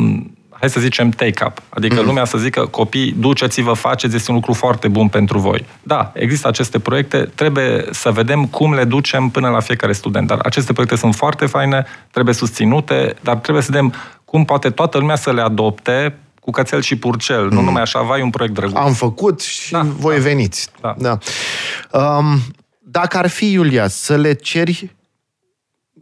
[0.51, 1.63] hai să zicem take-up.
[1.69, 2.07] Adică mm.
[2.07, 5.67] lumea să zică, copii, duceți-vă, faceți, este un lucru foarte bun pentru voi.
[5.83, 10.27] Da, există aceste proiecte, trebuie să vedem cum le ducem până la fiecare student.
[10.27, 14.99] Dar aceste proiecte sunt foarte faine, trebuie susținute, dar trebuie să vedem cum poate toată
[14.99, 16.15] lumea să le adopte
[16.49, 17.55] cu cățel și purcel, mm.
[17.55, 18.77] nu numai așa, vai un proiect drăguț.
[18.77, 20.69] Am făcut și da, voi da, veniți.
[20.81, 20.95] Da.
[20.99, 21.19] da.
[21.99, 22.41] Um,
[22.79, 24.97] dacă ar fi, Iulia, să le ceri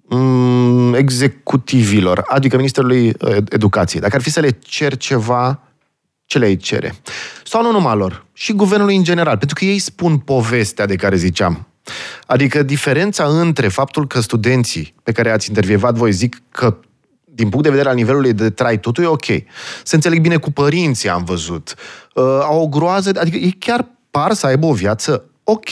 [0.08, 5.60] um, executivilor, adică Ministerului uh, Educației, dacă ar fi să le cer ceva,
[6.26, 6.94] ce le cere?
[7.44, 11.16] Sau nu numai lor, și guvernului în general, pentru că ei spun povestea de care
[11.16, 11.66] ziceam.
[12.26, 16.76] Adică diferența între faptul că studenții pe care ați intervievat voi zic că
[17.36, 19.24] din punct de vedere al nivelului de trai, totul e ok.
[19.82, 21.74] Se înțeleg bine cu părinții, am văzut.
[22.14, 25.70] Uh, au o groază, adică ei chiar par să aibă o viață ok,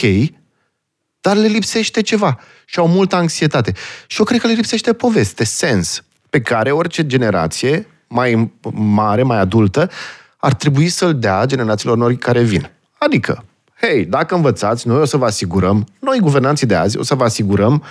[1.21, 3.73] dar le lipsește ceva și au multă anxietate.
[4.07, 9.39] Și eu cred că le lipsește poveste, sens, pe care orice generație mai mare, mai
[9.39, 9.89] adultă,
[10.37, 12.71] ar trebui să-l dea generațiilor noi care vin.
[12.97, 13.45] Adică,
[13.81, 17.23] hei, dacă învățați, noi o să vă asigurăm, noi guvernanții de azi, o să vă
[17.23, 17.87] asigurăm uh,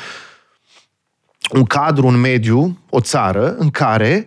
[1.54, 4.24] un cadru, un mediu, o țară în care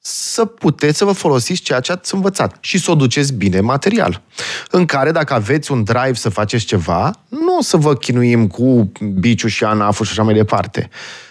[0.00, 4.22] să puteți să vă folosiți ceea ce ați învățat și să o duceți bine material.
[4.70, 8.92] În care, dacă aveți un drive să faceți ceva, nu o să vă chinuim cu
[9.14, 10.88] biciu și anaful și așa mai departe.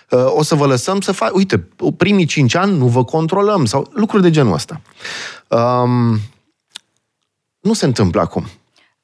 [0.09, 1.29] Uh, o să vă lăsăm să faci...
[1.33, 4.81] Uite, primii cinci ani nu vă controlăm sau lucruri de genul ăsta.
[5.47, 6.19] Um,
[7.59, 8.47] nu se întâmplă acum.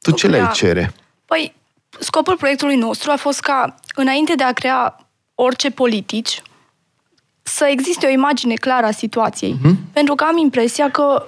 [0.02, 0.94] Tu ce le cere?
[1.26, 1.56] Păi,
[2.00, 5.03] scopul proiectului nostru a fost ca, înainte de a crea
[5.36, 6.42] orice politici,
[7.44, 9.56] să existe o imagine clară a situației.
[9.58, 9.94] Uh-huh.
[9.94, 11.26] Pentru că am impresia că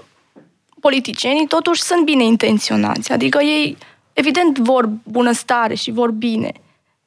[0.80, 3.12] politicienii totuși sunt bine intenționați.
[3.12, 3.78] Adică ei,
[4.14, 6.52] evident, vor bunăstare și vor bine.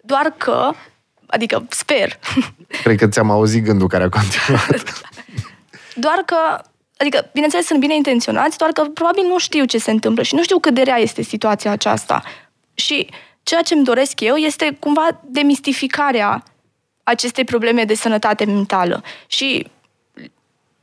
[0.03, 0.71] Doar că,
[1.27, 2.19] adică sper.
[2.83, 5.03] Cred că ți-am auzit gândul care a continuat.
[6.07, 6.63] doar că,
[6.97, 10.43] adică, bineînțeles, sunt bine intenționați, doar că probabil nu știu ce se întâmplă și nu
[10.43, 12.23] știu cât de rea este situația aceasta.
[12.75, 13.09] Și
[13.43, 16.43] ceea ce îmi doresc eu este cumva demistificarea
[17.09, 19.67] acestei probleme de sănătate mentală și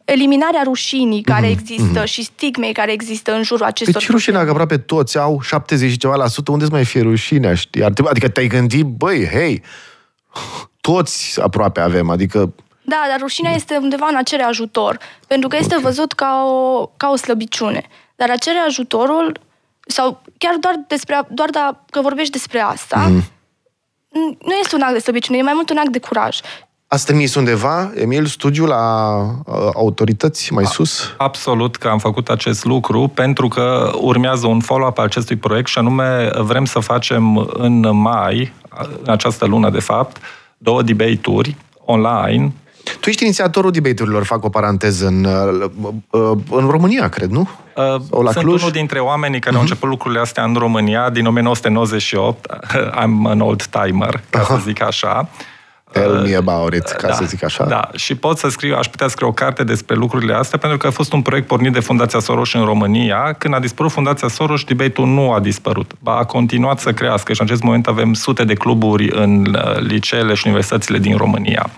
[0.05, 1.59] eliminarea rușinii care mm-hmm.
[1.59, 2.07] există mm-hmm.
[2.07, 5.97] și stigmei care există în jurul acestor Deci rușinea că aproape toți au 70 și
[5.97, 7.83] ceva la sută, unde mai fie rușinea, știi?
[7.83, 9.61] Adică te-ai gândit, băi, hei,
[10.81, 12.53] toți aproape avem, adică
[12.87, 15.83] da, dar rușinea este undeva în a cere ajutor, pentru că este okay.
[15.83, 17.83] văzut ca o, ca o slăbiciune.
[18.15, 19.39] Dar a cere ajutorul,
[19.87, 23.23] sau chiar doar, despre, doar da, că vorbești despre asta, mm.
[24.21, 26.39] Nu este un act de slăbiciune, e mai mult un act de curaj.
[26.87, 31.13] Ați trimis undeva, Emil, studiul la uh, autorități mai sus?
[31.17, 35.77] Absolut că am făcut acest lucru pentru că urmează un follow-up al acestui proiect și
[35.77, 38.53] anume vrem să facem în mai,
[39.03, 40.17] în această lună de fapt,
[40.57, 42.53] două debate-uri online
[42.99, 45.69] tu ești inițiatorul debate-urilor, fac o paranteză, în, uh,
[46.09, 47.49] uh, în România, cred, nu?
[47.75, 48.61] Uh, Sau la Sunt Cluj?
[48.61, 49.57] unul dintre oamenii care uh-huh.
[49.57, 49.71] au mhm.
[49.71, 52.45] început lucrurile astea în România din 1998.
[53.01, 54.47] I'm an old timer, ca uh-huh.
[54.47, 55.29] să zic așa.
[55.91, 57.65] Tell me about it, ca da, să zic așa.
[57.65, 60.87] Da, și pot să scriu, aș putea scrie o carte despre lucrurile astea, pentru că
[60.87, 63.35] a fost un proiect pornit de Fundația Soros în România.
[63.37, 65.91] Când a dispărut Fundația Soros, debate-ul nu a dispărut.
[65.99, 70.33] Ba, a continuat să crească și în acest moment avem sute de cluburi în liceele
[70.33, 71.69] și universitățile din România.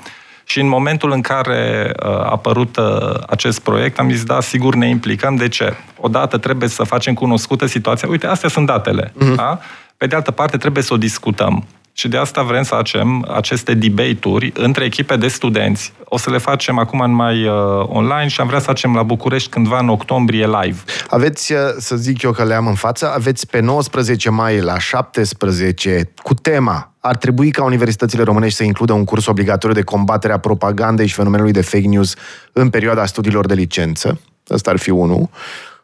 [0.50, 4.76] Și în momentul în care uh, a apărut uh, acest proiect, am zis, da, sigur
[4.76, 5.36] ne implicăm.
[5.36, 5.74] De ce?
[6.00, 8.08] Odată trebuie să facem cunoscută situația.
[8.08, 9.12] Uite, astea sunt datele.
[9.12, 9.36] Uh-huh.
[9.36, 9.60] Da?
[9.98, 11.66] Pe de altă parte, trebuie să o discutăm.
[12.00, 15.94] Și de asta vrem să facem aceste debate-uri între echipe de studenți.
[16.06, 17.54] O să le facem acum în mai uh,
[17.88, 20.78] online și am vrea să facem la București cândva în octombrie live.
[21.10, 24.80] Aveți, uh, să zic eu că le am în față, aveți pe 19 mai la
[24.80, 30.34] 17 cu tema ar trebui ca universitățile românești să includă un curs obligatoriu de combatere
[30.34, 32.16] a propagandei și fenomenului de fake news
[32.52, 34.20] în perioada studiilor de licență.
[34.50, 35.30] Ăsta ar fi unul.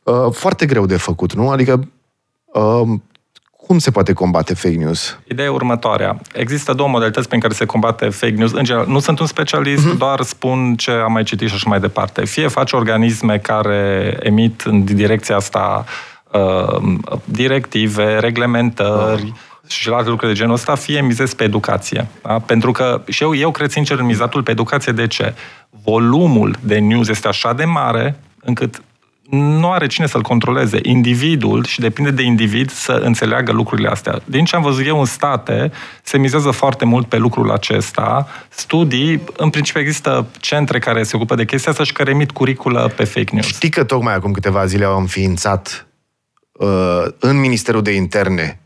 [0.03, 1.49] Uh, foarte greu de făcut, nu?
[1.49, 1.87] Adică
[3.67, 5.19] cum se poate combate fake news?
[5.27, 6.21] Ideea următoarea.
[6.33, 8.51] Există două modalități prin care se combate fake news.
[8.51, 9.97] În general, nu sunt un specialist, uh-huh.
[9.97, 12.25] doar spun ce am mai citit și așa mai departe.
[12.25, 15.85] Fie faci organisme care emit în direcția asta
[16.31, 22.07] uh, directive, reglementări, uh și la alte lucruri de genul ăsta, fie mizezi pe educație.
[22.21, 22.39] Da?
[22.39, 24.91] Pentru că și eu, eu cred sincer în mizatul pe educație.
[24.91, 25.33] De ce?
[25.83, 28.81] Volumul de news este așa de mare încât
[29.35, 30.79] nu are cine să-l controleze.
[30.81, 34.21] Individul, și depinde de individ, să înțeleagă lucrurile astea.
[34.25, 35.71] Din ce am văzut eu în state,
[36.03, 38.27] se mizează foarte mult pe lucrul acesta.
[38.49, 42.91] Studii, în principiu există centre care se ocupă de chestia asta și care emit curiculă
[42.95, 43.45] pe fake news.
[43.45, 45.87] Știi că tocmai acum câteva zile au înființat
[46.51, 48.57] uh, în Ministerul de Interne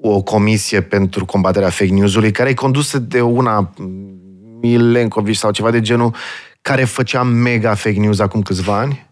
[0.00, 3.74] o comisie pentru combaterea fake news-ului, care e condusă de una
[4.60, 6.14] Milenkovic sau ceva de genul,
[6.62, 9.09] care făcea mega fake news acum câțiva ani?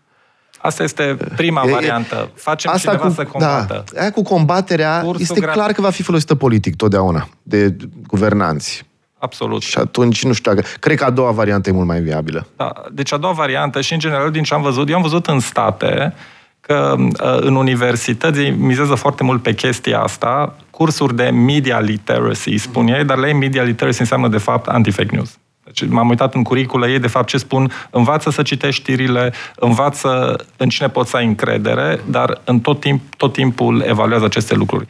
[0.59, 2.31] Asta este prima e, variantă.
[2.35, 3.85] Facem asta cineva cu, să combată.
[3.93, 5.53] Da, aia cu combaterea Cursul este gra...
[5.53, 8.87] clar că va fi folosită politic totdeauna de guvernanți.
[9.19, 9.63] Absolut.
[9.63, 12.47] Și atunci, nu știu, cred că a doua variantă e mult mai viabilă.
[12.57, 15.27] Da, deci a doua variantă și în general din ce am văzut, eu am văzut
[15.27, 16.15] în state
[16.61, 22.87] că uh, în universități mizează foarte mult pe chestia asta, cursuri de media literacy, spun
[22.87, 25.39] ei, dar la ei media literacy înseamnă de fapt anti-fake news.
[25.73, 30.37] Deci m-am uitat în curiculă ei, de fapt, ce spun, învață să citești știrile, învață
[30.57, 34.87] în cine poți să ai încredere, dar în tot, timp, tot timpul evaluează aceste lucruri.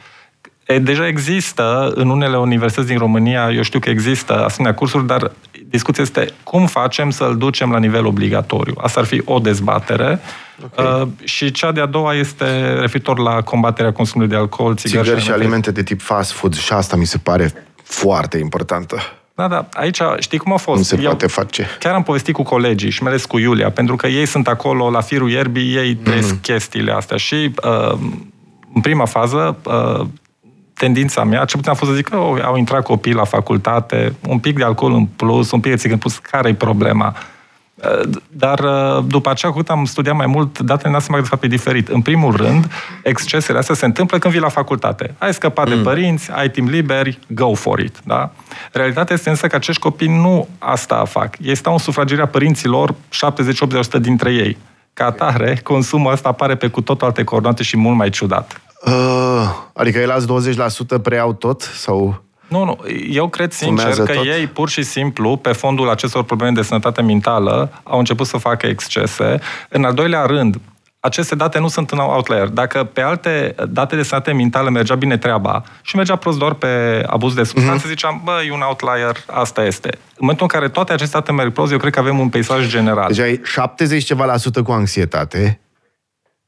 [0.65, 5.31] E, deja există în unele universități din România, eu știu că există asemenea cursuri, dar
[5.65, 8.73] discuția este cum facem să-l ducem la nivel obligatoriu.
[8.77, 10.19] Asta ar fi o dezbatere.
[10.63, 11.01] Okay.
[11.01, 15.27] Uh, și cea de-a doua este referitor la combaterea consumului de alcool, țigări, țigări și,
[15.27, 16.55] și alimente de tip fast food.
[16.55, 18.97] Și asta mi se pare foarte importantă.
[19.39, 20.77] Da, da, aici știi cum a fost?
[20.77, 21.67] Nu se Eu poate face.
[21.79, 24.89] Chiar am povestit cu colegii și mai ales cu Iulia, pentru că ei sunt acolo
[24.89, 26.03] la firul ierbii, ei mm.
[26.03, 27.97] trăiesc chestiile astea și uh,
[28.73, 30.05] în prima fază uh,
[30.73, 34.15] tendința mea, ce puțin a fost să zic că oh, au intrat copii la facultate,
[34.27, 37.15] un pic de alcool în plus, un pic de țigări în plus, care e problema?
[38.31, 41.43] Dar uh, după aceea, cu am studiat mai mult, datele ne-am seama că de fapt
[41.43, 41.87] e diferit.
[41.87, 42.71] În primul rând,
[43.03, 45.15] excesele astea se întâmplă când vii la facultate.
[45.17, 45.75] Ai scăpat mm.
[45.75, 47.99] de părinți, ai timp liber, go for it.
[48.03, 48.31] Da?
[48.71, 51.35] Realitatea este însă că acești copii nu asta fac.
[51.39, 52.95] Ei stau în sufrageria părinților
[53.97, 54.57] 70-80% dintre ei.
[54.93, 58.61] Ca atare, consumul ăsta apare pe cu totul alte coordonate și mult mai ciudat.
[58.85, 58.91] Uh,
[59.73, 60.53] adică el azi
[60.97, 61.61] 20% preiau tot?
[61.61, 62.23] Sau...
[62.49, 62.77] Nu, nu.
[63.09, 64.25] Eu cred sincer că tot?
[64.25, 68.67] ei pur și simplu, pe fondul acestor probleme de sănătate mentală, au început să facă
[68.67, 69.39] excese.
[69.69, 70.59] În al doilea rând,
[70.99, 72.47] aceste date nu sunt un outlier.
[72.47, 77.03] Dacă pe alte date de sănătate mentală mergea bine treaba și mergea prost doar pe
[77.07, 77.89] abuz de substanțe, mm-hmm.
[77.89, 79.89] ziceam, bă, e un outlier, asta este.
[79.91, 82.67] În momentul în care toate aceste date merg prost, eu cred că avem un peisaj
[82.67, 83.07] general.
[83.07, 85.59] Deci ai 70 ceva la sută cu anxietate,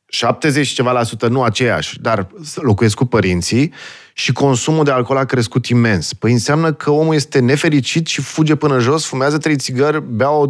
[0.07, 3.73] 70 ceva la sută, nu aceeași, dar locuiesc cu părinții
[4.13, 6.13] și consumul de alcool a crescut imens.
[6.13, 10.45] Păi înseamnă că omul este nefericit și fuge până jos, fumează trei țigări, bea o,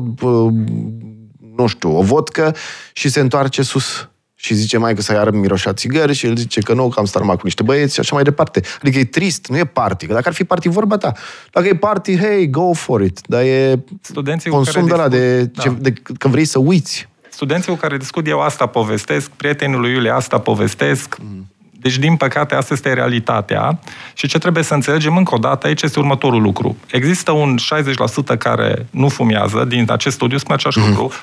[1.56, 2.56] nu știu, o vodcă
[2.94, 4.06] și se întoarce sus.
[4.36, 7.06] Și zice mai că să iară miroșat țigări și el zice că nu, că am
[7.06, 8.62] stat numai cu niște băieți și așa mai departe.
[8.82, 10.06] Adică e trist, nu e party.
[10.06, 11.12] Că dacă ar fi party, vorba ta.
[11.52, 13.20] Dacă e party, hey, go for it.
[13.26, 15.62] Dar e Studenții consum de la de, da.
[15.62, 17.10] ce, de, că vrei să uiți.
[17.30, 21.51] Studenții cu care discut eu asta povestesc, prietenul lui Iulie asta povestesc, mm
[21.82, 23.80] deci, din păcate, asta este realitatea
[24.14, 26.78] și ce trebuie să înțelegem încă o dată aici este următorul lucru.
[26.92, 27.56] Există un
[28.34, 30.98] 60% care nu fumează, din acest studiu spune același mm-hmm.
[30.98, 31.14] lucru,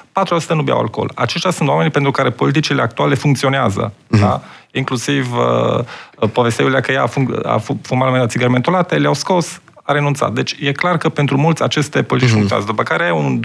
[0.44, 1.10] 4% nu beau alcool.
[1.14, 3.92] Aceștia sunt oamenii pentru care politicile actuale funcționează.
[3.92, 4.20] Mm-hmm.
[4.20, 4.42] Da?
[4.70, 9.92] Inclusiv uh, povestea că ea a, fum- a fumat la țigări mentolate, le-au scos, a
[9.92, 10.32] renunțat.
[10.32, 12.32] Deci e clar că pentru mulți aceste politici mm-hmm.
[12.32, 12.70] funcționează.
[12.70, 13.40] După care un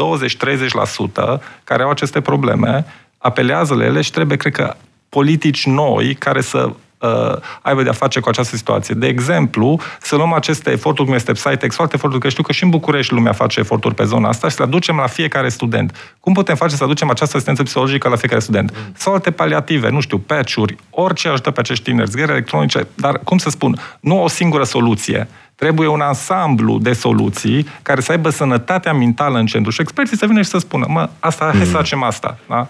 [1.37, 2.85] 20-30% care au aceste probleme,
[3.17, 4.75] apelează la ele și trebuie, cred că,
[5.09, 6.69] politici noi care să
[7.03, 8.95] uh, aibă de-a face cu această situație.
[8.95, 12.63] De exemplu, să luăm aceste eforturi, cum este Psytex, foarte eforturi, că știu că și
[12.63, 16.15] în București lumea face eforturi pe zona asta și să le aducem la fiecare student.
[16.19, 18.71] Cum putem face să aducem această asistență psihologică la fiecare student?
[18.71, 18.93] Mm.
[18.95, 23.37] Sau alte paliative, nu știu, patch-uri, orice ajută pe acești tineri, zghere electronice, dar, cum
[23.37, 25.27] să spun, nu o singură soluție.
[25.55, 30.25] Trebuie un ansamblu de soluții care să aibă sănătatea mentală în centru și experții să
[30.25, 31.71] vină și să spună, mă, asta, hai să mm.
[31.71, 32.37] facem asta.
[32.47, 32.67] Da?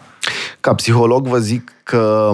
[0.59, 2.31] Ca psiholog vă zic că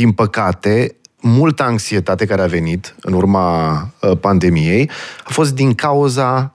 [0.00, 4.90] din păcate, multă anxietate care a venit în urma uh, pandemiei
[5.24, 6.54] a fost din cauza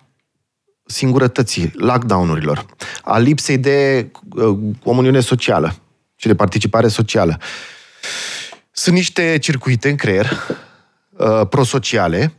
[0.86, 2.66] singurătății, lockdown-urilor,
[3.04, 5.76] a lipsei de uh, comuniune socială
[6.16, 7.40] și de participare socială.
[8.72, 10.32] Sunt niște circuite în creier
[11.10, 12.34] uh, prosociale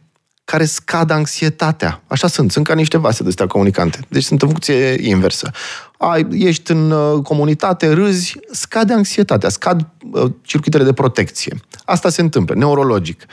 [0.46, 2.02] care scad anxietatea.
[2.06, 4.00] Așa sunt, sunt ca niște vase de astea comunicante.
[4.09, 5.50] Deci sunt în funcție inversă.
[5.98, 11.56] Ai, ești în uh, comunitate, râzi, scade anxietatea, scad uh, circuitele de protecție.
[11.85, 13.24] Asta se întâmplă, neurologic.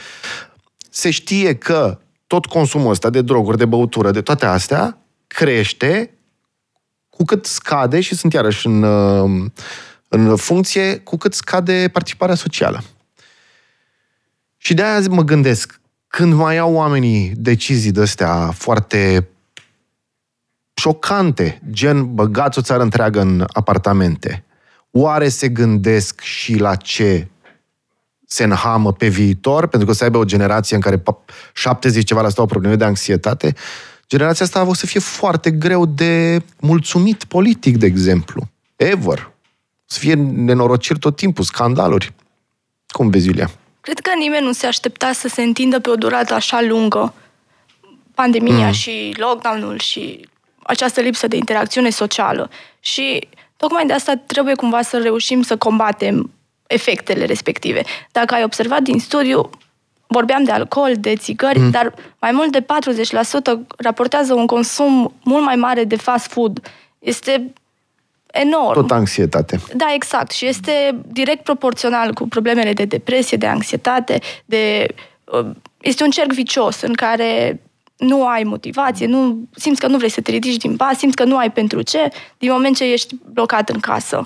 [0.89, 4.97] Se știe că tot consumul ăsta de droguri, de băutură, de toate astea,
[5.27, 6.17] crește
[7.09, 9.49] cu cât scade, și sunt iarăși în, uh,
[10.07, 12.83] în funcție, cu cât scade participarea socială.
[14.57, 15.81] Și de aia mă gândesc,
[16.15, 19.27] când mai au oamenii decizii de astea foarte
[20.73, 24.43] șocante, gen băgați o țară întreagă în apartamente,
[24.91, 27.27] oare se gândesc și la ce
[28.25, 31.03] se înhamă pe viitor, pentru că să aibă o generație în care
[31.53, 33.53] 70 ceva la au probleme de anxietate,
[34.07, 38.49] generația asta a să fie foarte greu de mulțumit politic, de exemplu.
[38.75, 39.31] Ever.
[39.85, 42.13] Să fie nenorociri tot timpul, scandaluri.
[42.87, 43.51] Cum vezi, Iulia?
[43.83, 47.13] Cred că nimeni nu se aștepta să se întindă pe o durată așa lungă
[48.13, 48.71] pandemia mm.
[48.71, 50.27] și lockdown-ul și
[50.63, 52.49] această lipsă de interacțiune socială.
[52.79, 56.31] Și tocmai de asta trebuie cumva să reușim să combatem
[56.67, 57.83] efectele respective.
[58.11, 59.49] Dacă ai observat din studiu,
[60.07, 61.69] vorbeam de alcool, de țigări, mm.
[61.69, 62.65] dar mai mult de 40%
[63.77, 66.59] raportează un consum mult mai mare de fast food.
[66.99, 67.53] Este
[68.33, 68.73] enorm.
[68.73, 69.59] Tot anxietate.
[69.75, 70.31] Da, exact.
[70.31, 74.85] Și este direct proporțional cu problemele de depresie, de anxietate, de...
[75.23, 75.49] Uh,
[75.81, 77.61] este un cerc vicios în care
[77.97, 81.23] nu ai motivație, nu, simți că nu vrei să te ridici din pas, simți că
[81.23, 84.21] nu ai pentru ce, din moment ce ești blocat în casă.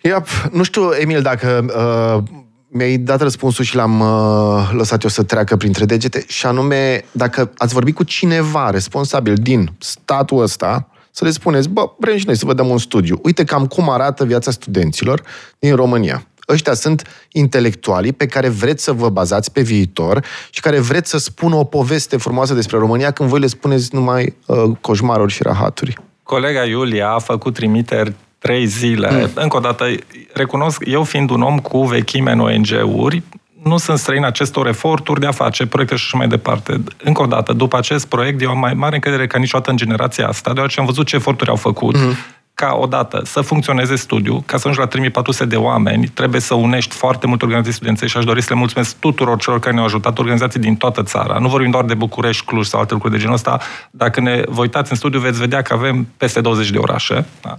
[0.00, 2.36] Iap, nu știu, Emil, dacă uh,
[2.68, 7.52] mi-ai dat răspunsul și l-am uh, lăsat eu să treacă printre degete, și anume, dacă
[7.56, 12.36] ați vorbit cu cineva responsabil din statul ăsta, să le spuneți, bă, vrem și noi
[12.36, 13.18] să vă dăm un studiu.
[13.22, 15.22] Uite cam cum arată viața studenților
[15.58, 16.26] din România.
[16.48, 21.18] Ăștia sunt intelectualii pe care vreți să vă bazați pe viitor și care vreți să
[21.18, 25.96] spună o poveste frumoasă despre România când voi le spuneți numai uh, coșmaruri și rahaturi.
[26.22, 29.10] Colega Iulia a făcut trimiteri trei zile.
[29.10, 29.30] Mm.
[29.34, 29.84] Încă o dată,
[30.32, 33.22] recunosc, eu fiind un om cu vechime în ONG-uri,
[33.64, 36.82] nu sunt străin acestor eforturi de a face proiecte și așa mai departe.
[37.02, 40.28] Încă o dată, după acest proiect, eu am mai mare încredere ca niciodată în generația
[40.28, 41.96] asta, deoarece am văzut ce eforturi au făcut.
[41.96, 46.54] Mm-hmm ca odată să funcționeze studiu, ca să ajungi la 3400 de oameni, trebuie să
[46.54, 49.86] unești foarte multe organizații studențe și aș dori să le mulțumesc tuturor celor care ne-au
[49.86, 51.38] ajutat, organizații din toată țara.
[51.38, 53.60] Nu vorbim doar de București, Cluj sau alte lucruri de genul ăsta.
[53.90, 57.26] Dacă ne vă uitați în studiu, veți vedea că avem peste 20 de orașe.
[57.40, 57.58] Da?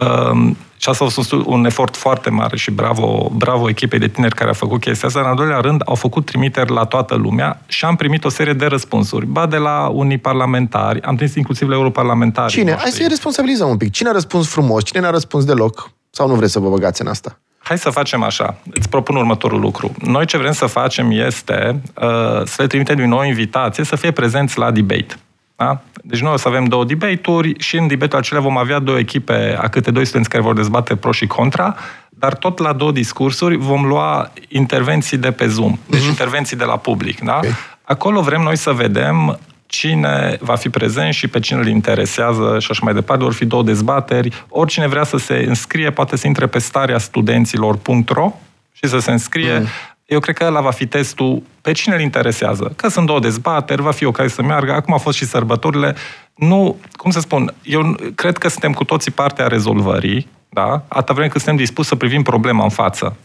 [0.00, 4.34] Um, și asta a fost un efort foarte mare și bravo, bravo echipei de tineri
[4.34, 5.20] care a făcut chestia asta.
[5.20, 8.52] În al doilea rând, au făcut trimiteri la toată lumea și am primit o serie
[8.52, 9.26] de răspunsuri.
[9.26, 12.52] Ba de la unii parlamentari, am trimis inclusiv la europarlamentari.
[12.52, 12.76] Cine?
[12.78, 13.90] Hai să-i responsabilizăm un pic.
[13.90, 14.84] Cine a răspuns frumos?
[14.84, 15.90] Cine n-a răspuns deloc?
[16.10, 17.38] Sau nu vreți să vă băgați în asta?
[17.58, 18.56] Hai să facem așa.
[18.70, 19.92] Îți propun următorul lucru.
[20.02, 24.10] Noi ce vrem să facem este uh, să le trimitem din nou invitație să fie
[24.10, 25.16] prezenți la debate.
[25.58, 25.80] Da?
[26.02, 29.56] Deci noi o să avem două debate-uri și în debate-ul acelea vom avea două echipe
[29.60, 31.76] a câte doi studenți care vor dezbate pro și contra,
[32.08, 36.08] dar tot la două discursuri vom lua intervenții de pe Zoom, deci uh-huh.
[36.08, 37.20] intervenții de la public.
[37.20, 37.36] Da?
[37.36, 37.50] Okay.
[37.82, 42.68] Acolo vrem noi să vedem cine va fi prezent și pe cine îl interesează și
[42.70, 43.22] așa mai departe.
[43.22, 44.44] Vor fi două dezbateri.
[44.48, 48.32] Oricine vrea să se înscrie poate să intre pe starea studenților.ro
[48.72, 49.58] și să se înscrie.
[49.58, 49.66] Mm.
[50.08, 52.72] Eu cred că ăla va fi testul pe cine îl interesează.
[52.76, 54.72] Că sunt două dezbateri, va fi o care să meargă.
[54.72, 55.94] Acum au fost și sărbătorile.
[56.34, 60.82] Nu, cum să spun, eu cred că suntem cu toții partea rezolvării, da?
[60.88, 63.16] atâta vreme cât suntem dispuși să privim problema în față.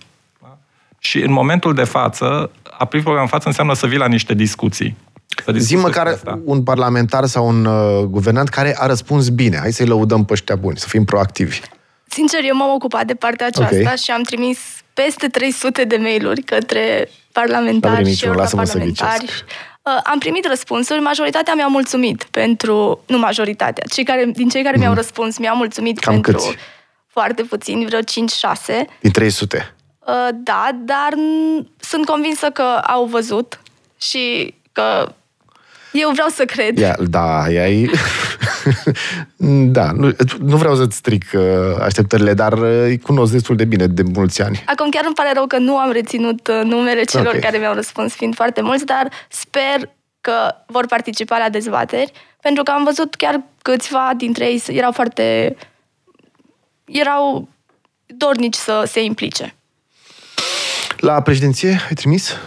[0.41, 0.57] Da?
[0.99, 4.33] Și în momentul de față, a privi problema în față înseamnă să vii la niște
[4.33, 4.97] discuții.
[5.57, 6.39] Zi măcar asta.
[6.45, 9.57] un parlamentar sau un uh, guvernant care a răspuns bine.
[9.57, 11.59] Hai să-i lăudăm pe ăștia buni, să fim proactivi.
[12.13, 13.97] Sincer, eu m-am ocupat de partea aceasta okay.
[13.97, 14.59] și am trimis
[14.93, 19.25] peste 300 de mail-uri către parlamentari și parlamentari.
[19.81, 24.75] Uh, am primit răspunsuri, majoritatea mi-au mulțumit pentru, nu majoritatea, cei care, din cei care
[24.75, 24.81] mm.
[24.81, 26.55] mi-au răspuns mi-au mulțumit Cam pentru câți?
[27.07, 28.03] foarte puțini, vreo 5-6.
[28.99, 29.75] Din 300?
[29.99, 31.13] Uh, da, dar
[31.79, 33.61] sunt convinsă că au văzut
[33.97, 35.13] și că
[35.93, 36.77] eu vreau să cred.
[36.77, 37.89] Ia, da, ai...
[39.77, 41.41] da, nu, nu vreau să-ți stric uh,
[41.79, 44.63] așteptările, dar uh, îi cunosc destul de bine de mulți ani.
[44.65, 47.39] Acum chiar îmi pare rău că nu am reținut uh, numele celor okay.
[47.39, 49.89] care mi-au răspuns, fiind foarte mulți, dar sper
[50.21, 55.55] că vor participa la dezbateri, pentru că am văzut chiar câțiva dintre ei erau foarte...
[56.85, 57.47] erau
[58.05, 59.55] dornici să se implice.
[60.97, 62.37] La președinție ai trimis?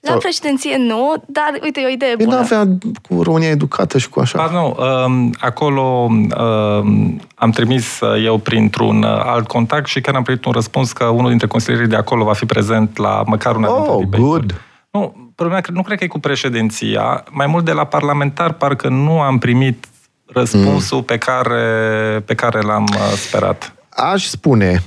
[0.00, 0.18] La Sau...
[0.18, 2.34] președinție nu, dar uite, e o idee bună.
[2.34, 2.68] Nu avea
[3.08, 4.38] cu România educată și cu așa.
[4.38, 10.14] Ba nu, um, acolo um, am trimis uh, eu printr-un uh, alt contact și chiar
[10.14, 13.56] am primit un răspuns că unul dintre consilierii de acolo va fi prezent la măcar
[13.56, 14.60] una oh, dintre good.
[14.90, 17.24] Nu, problema nu cred că e cu președinția.
[17.30, 19.86] Mai mult de la parlamentar, parcă nu am primit
[20.26, 21.04] răspunsul mm.
[21.04, 23.74] pe, care, pe care l-am uh, sperat.
[23.88, 24.82] Aș spune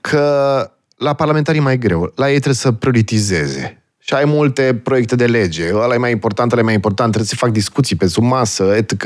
[0.00, 2.12] că la parlamentarii mai greu.
[2.14, 5.70] La ei trebuie să prioritizeze și ai multe proiecte de lege.
[5.74, 8.74] Ăla e mai important, ăla e mai important, trebuie să fac discuții pe sub masă,
[8.76, 9.04] etc.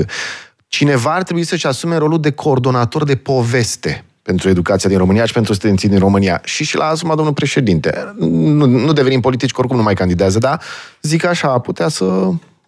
[0.68, 5.32] Cineva ar trebui să-și asume rolul de coordonator de poveste pentru educația din România și
[5.32, 6.40] pentru studenții din România.
[6.44, 8.14] Și și la asuma domnul președinte.
[8.18, 10.61] Nu, nu devenim politici, că oricum nu mai candidează, dar
[11.03, 12.05] zic așa, putea să,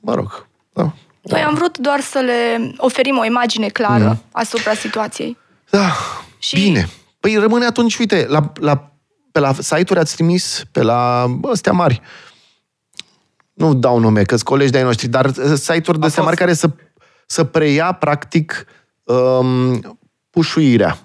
[0.00, 0.92] mă rog, da.
[1.22, 4.22] Noi am vrut doar să le oferim o imagine clară mm.
[4.32, 5.36] asupra situației.
[5.70, 5.92] Da,
[6.38, 6.54] și...
[6.54, 6.88] bine.
[7.20, 8.92] Păi rămâne atunci, uite, la, la
[9.32, 12.00] pe la site-uri ați trimis, pe la astea mari.
[13.52, 16.70] Nu dau nume, că colegi de-ai noștri, dar uh, site-uri de astea mari care să,
[17.26, 18.66] să preia, practic,
[19.04, 19.98] um,
[20.30, 20.98] pușuirea.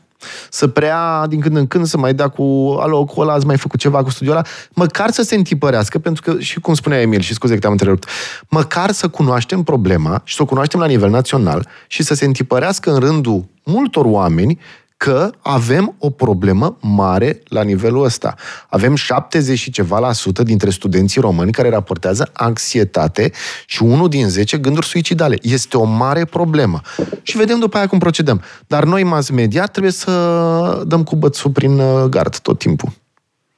[0.49, 3.57] Să preia din când în când, să mai dea cu alo, cu ăla, ați mai
[3.57, 7.19] făcut ceva cu studiul ăla, măcar să se întipărească, pentru că, și cum spunea Emil,
[7.19, 8.09] și scuze că te-am întrerupt,
[8.49, 12.91] măcar să cunoaștem problema și să o cunoaștem la nivel național și să se întipărească
[12.91, 14.59] în rândul multor oameni
[15.03, 18.35] că avem o problemă mare la nivelul ăsta.
[18.69, 23.31] Avem 70 și ceva la sută dintre studenții români care raportează anxietate
[23.65, 25.37] și unul din 10 gânduri suicidale.
[25.41, 26.81] Este o mare problemă.
[27.21, 28.41] Și vedem după aia cum procedăm.
[28.67, 32.91] Dar noi, mass media, trebuie să dăm cu bățul prin uh, gard tot timpul.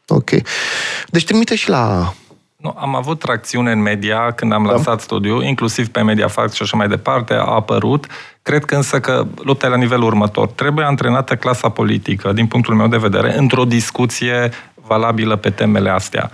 [0.08, 0.30] Ok.
[1.10, 2.14] Deci trimite și la
[2.58, 4.72] nu, am avut tracțiune în media când am da.
[4.72, 8.08] lansat studiul, inclusiv pe Mediafax și așa mai departe, a apărut.
[8.42, 10.48] Cred că însă că lupta e la nivelul următor.
[10.48, 14.50] Trebuie antrenată clasa politică, din punctul meu de vedere, într-o discuție
[14.88, 16.32] valabilă pe temele astea.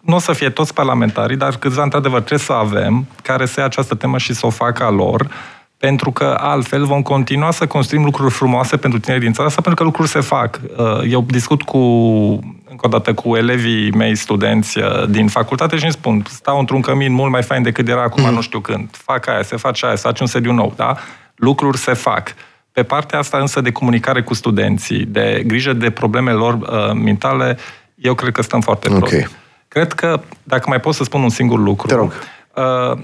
[0.00, 3.66] Nu o să fie toți parlamentarii, dar câțiva, într-adevăr, trebuie să avem care să ia
[3.66, 5.30] această temă și să o facă a lor,
[5.78, 9.82] pentru că altfel vom continua să construim lucruri frumoase pentru tineri din țara asta, pentru
[9.82, 10.60] că lucruri se fac.
[10.76, 11.78] Uh, eu discut cu,
[12.70, 16.80] încă o dată, cu elevii mei studenți uh, din facultate și îmi spun, stau într-un
[16.80, 18.34] cămin mult mai fain decât era acum, mm.
[18.34, 18.88] nu știu când.
[18.92, 20.96] Fac aia, se face aia, se face un sediu nou, da?
[21.34, 22.34] Lucruri se fac.
[22.72, 27.58] Pe partea asta însă de comunicare cu studenții, de grijă de problemele lor uh, mentale,
[27.94, 29.12] eu cred că stăm foarte prost.
[29.12, 29.28] Okay.
[29.68, 32.08] Cred că, dacă mai pot să spun un singur lucru, Te rog.
[32.08, 32.14] Uh,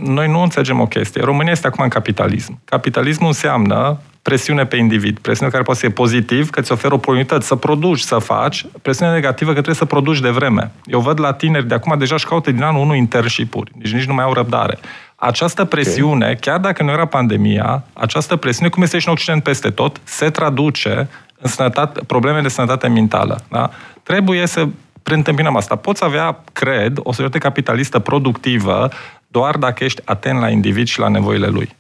[0.03, 1.23] noi nu înțelegem o chestie.
[1.23, 2.61] România este acum în capitalism.
[2.65, 7.47] Capitalismul înseamnă presiune pe individ, presiune care poate să fie pozitiv, că îți oferă oportunități
[7.47, 10.71] să produci, să faci, presiune negativă că trebuie să produci de vreme.
[10.85, 14.05] Eu văd la tineri de acum deja își caută din anul 1 internship-uri, deci nici
[14.05, 14.79] nu mai au răbdare.
[15.17, 16.37] Această presiune, okay.
[16.37, 20.31] chiar dacă nu era pandemia, această presiune, cum este și în Occident peste tot, se
[20.31, 23.41] traduce în sănătate, probleme de sănătate mentală.
[23.49, 23.71] Da?
[24.03, 24.67] Trebuie să
[25.03, 25.77] preîntâmpinăm asta.
[25.77, 28.91] Poți avea, cred, o societate capitalistă productivă
[29.31, 31.77] doar dacă ești atent la individ și la nevoile lui.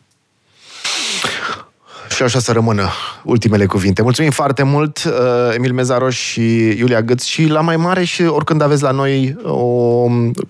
[2.20, 2.88] Și așa să rămână
[3.24, 4.02] ultimele cuvinte.
[4.02, 5.12] Mulțumim foarte mult, uh,
[5.54, 10.06] Emil Mezaroș și Iulia Gâț și la mai mare și oricând aveți la noi o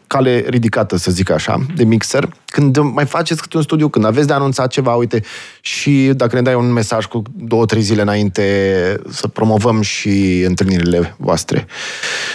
[0.06, 2.28] cale ridicată, să zic așa, de mixer.
[2.46, 5.22] Când mai faceți câte un studiu, când aveți de anunțat ceva, uite,
[5.60, 11.14] și dacă ne dai un mesaj cu două, trei zile înainte să promovăm și întâlnirile
[11.18, 11.66] voastre.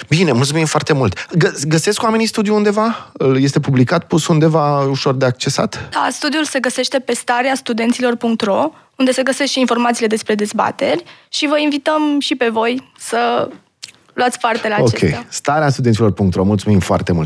[0.07, 1.27] Bine, mulțumim foarte mult.
[1.67, 3.11] Găsesc oamenii studiu undeva?
[3.35, 5.89] Este publicat, pus undeva ușor de accesat?
[5.91, 11.47] Da, studiul se găsește pe starea studenților.ro unde se găsesc și informațiile despre dezbateri și
[11.47, 13.49] vă invităm și pe voi să
[14.13, 14.91] luați parte la okay.
[14.95, 15.25] acestea.
[15.29, 17.23] Starea studenților.ro, mulțumim foarte mult!